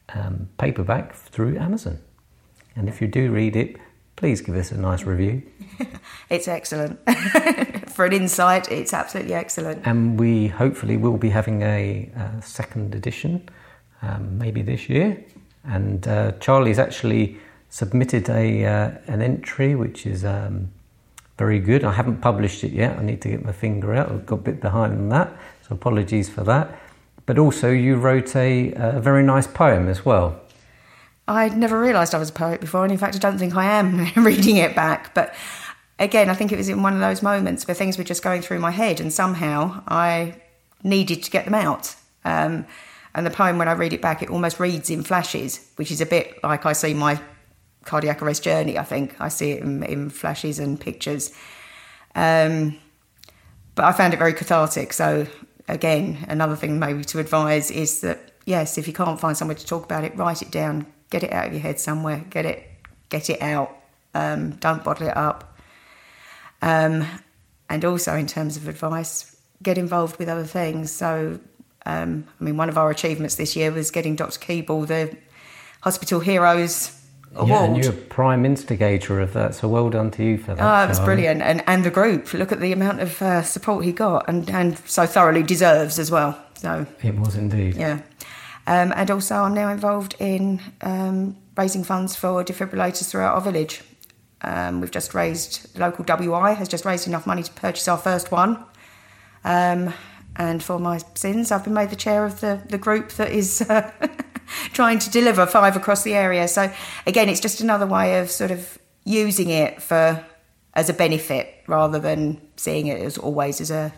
[0.10, 2.00] um, paperback through Amazon.
[2.76, 3.78] And if you do read it,
[4.22, 5.42] please give us a nice review.
[6.30, 7.00] it's excellent.
[7.90, 9.82] For an insight, it's absolutely excellent.
[9.84, 13.50] And we hopefully will be having a, a second edition,
[14.04, 15.26] um, maybe this year.
[15.64, 20.72] And uh, Charlie's actually submitted a uh, an entry which is um,
[21.40, 21.84] very good.
[21.84, 23.00] I haven't published it yet.
[23.00, 24.12] I need to get my finger out.
[24.12, 25.34] I've got a bit behind on that,
[25.68, 26.80] so apologies for that.
[27.26, 30.40] But also, you wrote a, a very nice poem as well.
[31.32, 33.66] I'd never realised I was a poet before, and in fact, I don't think I
[33.66, 35.14] am reading it back.
[35.14, 35.34] But
[36.00, 38.42] again, I think it was in one of those moments where things were just going
[38.42, 40.36] through my head, and somehow I
[40.84, 41.96] needed to get them out.
[42.26, 42.66] Um,
[43.14, 46.02] and the poem, when I read it back, it almost reads in flashes, which is
[46.02, 47.20] a bit like I see my
[47.84, 48.78] cardiac arrest journey.
[48.78, 51.34] I think I see it in, in flashes and pictures.
[52.16, 52.78] Um,
[53.76, 54.94] but I found it very cathartic.
[54.94, 55.28] So
[55.68, 59.66] again, another thing maybe to advise is that yes, if you can't find somewhere to
[59.66, 62.68] talk about it, write it down, get it out of your head somewhere, get it,
[63.10, 63.78] get it out.
[64.16, 65.58] Um, don't bottle it up.
[66.64, 67.06] Um,
[67.70, 70.92] and also, in terms of advice, get involved with other things.
[70.92, 71.40] So,
[71.86, 74.40] um, I mean, one of our achievements this year was getting Dr.
[74.40, 75.16] Keeble the
[75.82, 76.98] Hospital Heroes
[77.34, 77.50] Award.
[77.50, 80.62] Yeah, and you're a prime instigator of that, so well done to you for that.
[80.62, 81.42] Oh, it was brilliant.
[81.42, 84.78] And, and the group, look at the amount of uh, support he got and, and
[84.80, 86.38] so thoroughly deserves as well.
[86.56, 87.76] So It was indeed.
[87.76, 88.02] Yeah.
[88.68, 93.82] Um, and also, I'm now involved in um, raising funds for defibrillators throughout our village.
[94.42, 97.98] Um, we've just raised, the local WI has just raised enough money to purchase our
[97.98, 98.64] first one.
[99.44, 99.94] Um,
[100.36, 103.62] and for my sins, I've been made the chair of the, the group that is
[103.62, 103.92] uh,
[104.74, 106.48] trying to deliver five across the area.
[106.48, 106.72] So
[107.06, 110.24] again, it's just another way of sort of using it for
[110.74, 113.94] as a benefit rather than seeing it as always as a,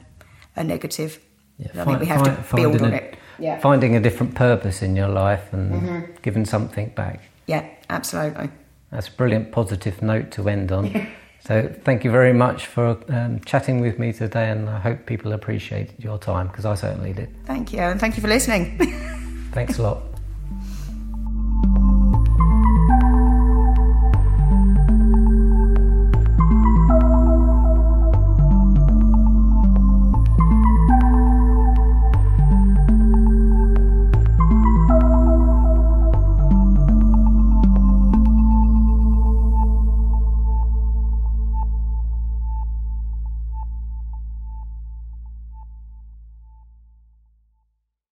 [0.55, 1.19] a negative.
[1.59, 3.59] Yeah, I find, think we have find, to build on a, it yeah.
[3.59, 6.11] finding a different purpose in your life and mm-hmm.
[6.21, 7.21] giving something back.
[7.47, 8.49] Yeah, absolutely.
[8.91, 11.11] That's a brilliant positive note to end on.
[11.39, 15.33] so thank you very much for um, chatting with me today, and I hope people
[15.33, 17.35] appreciated your time because I certainly did.
[17.45, 18.77] Thank you, and thank you for listening.
[19.51, 20.03] Thanks a lot.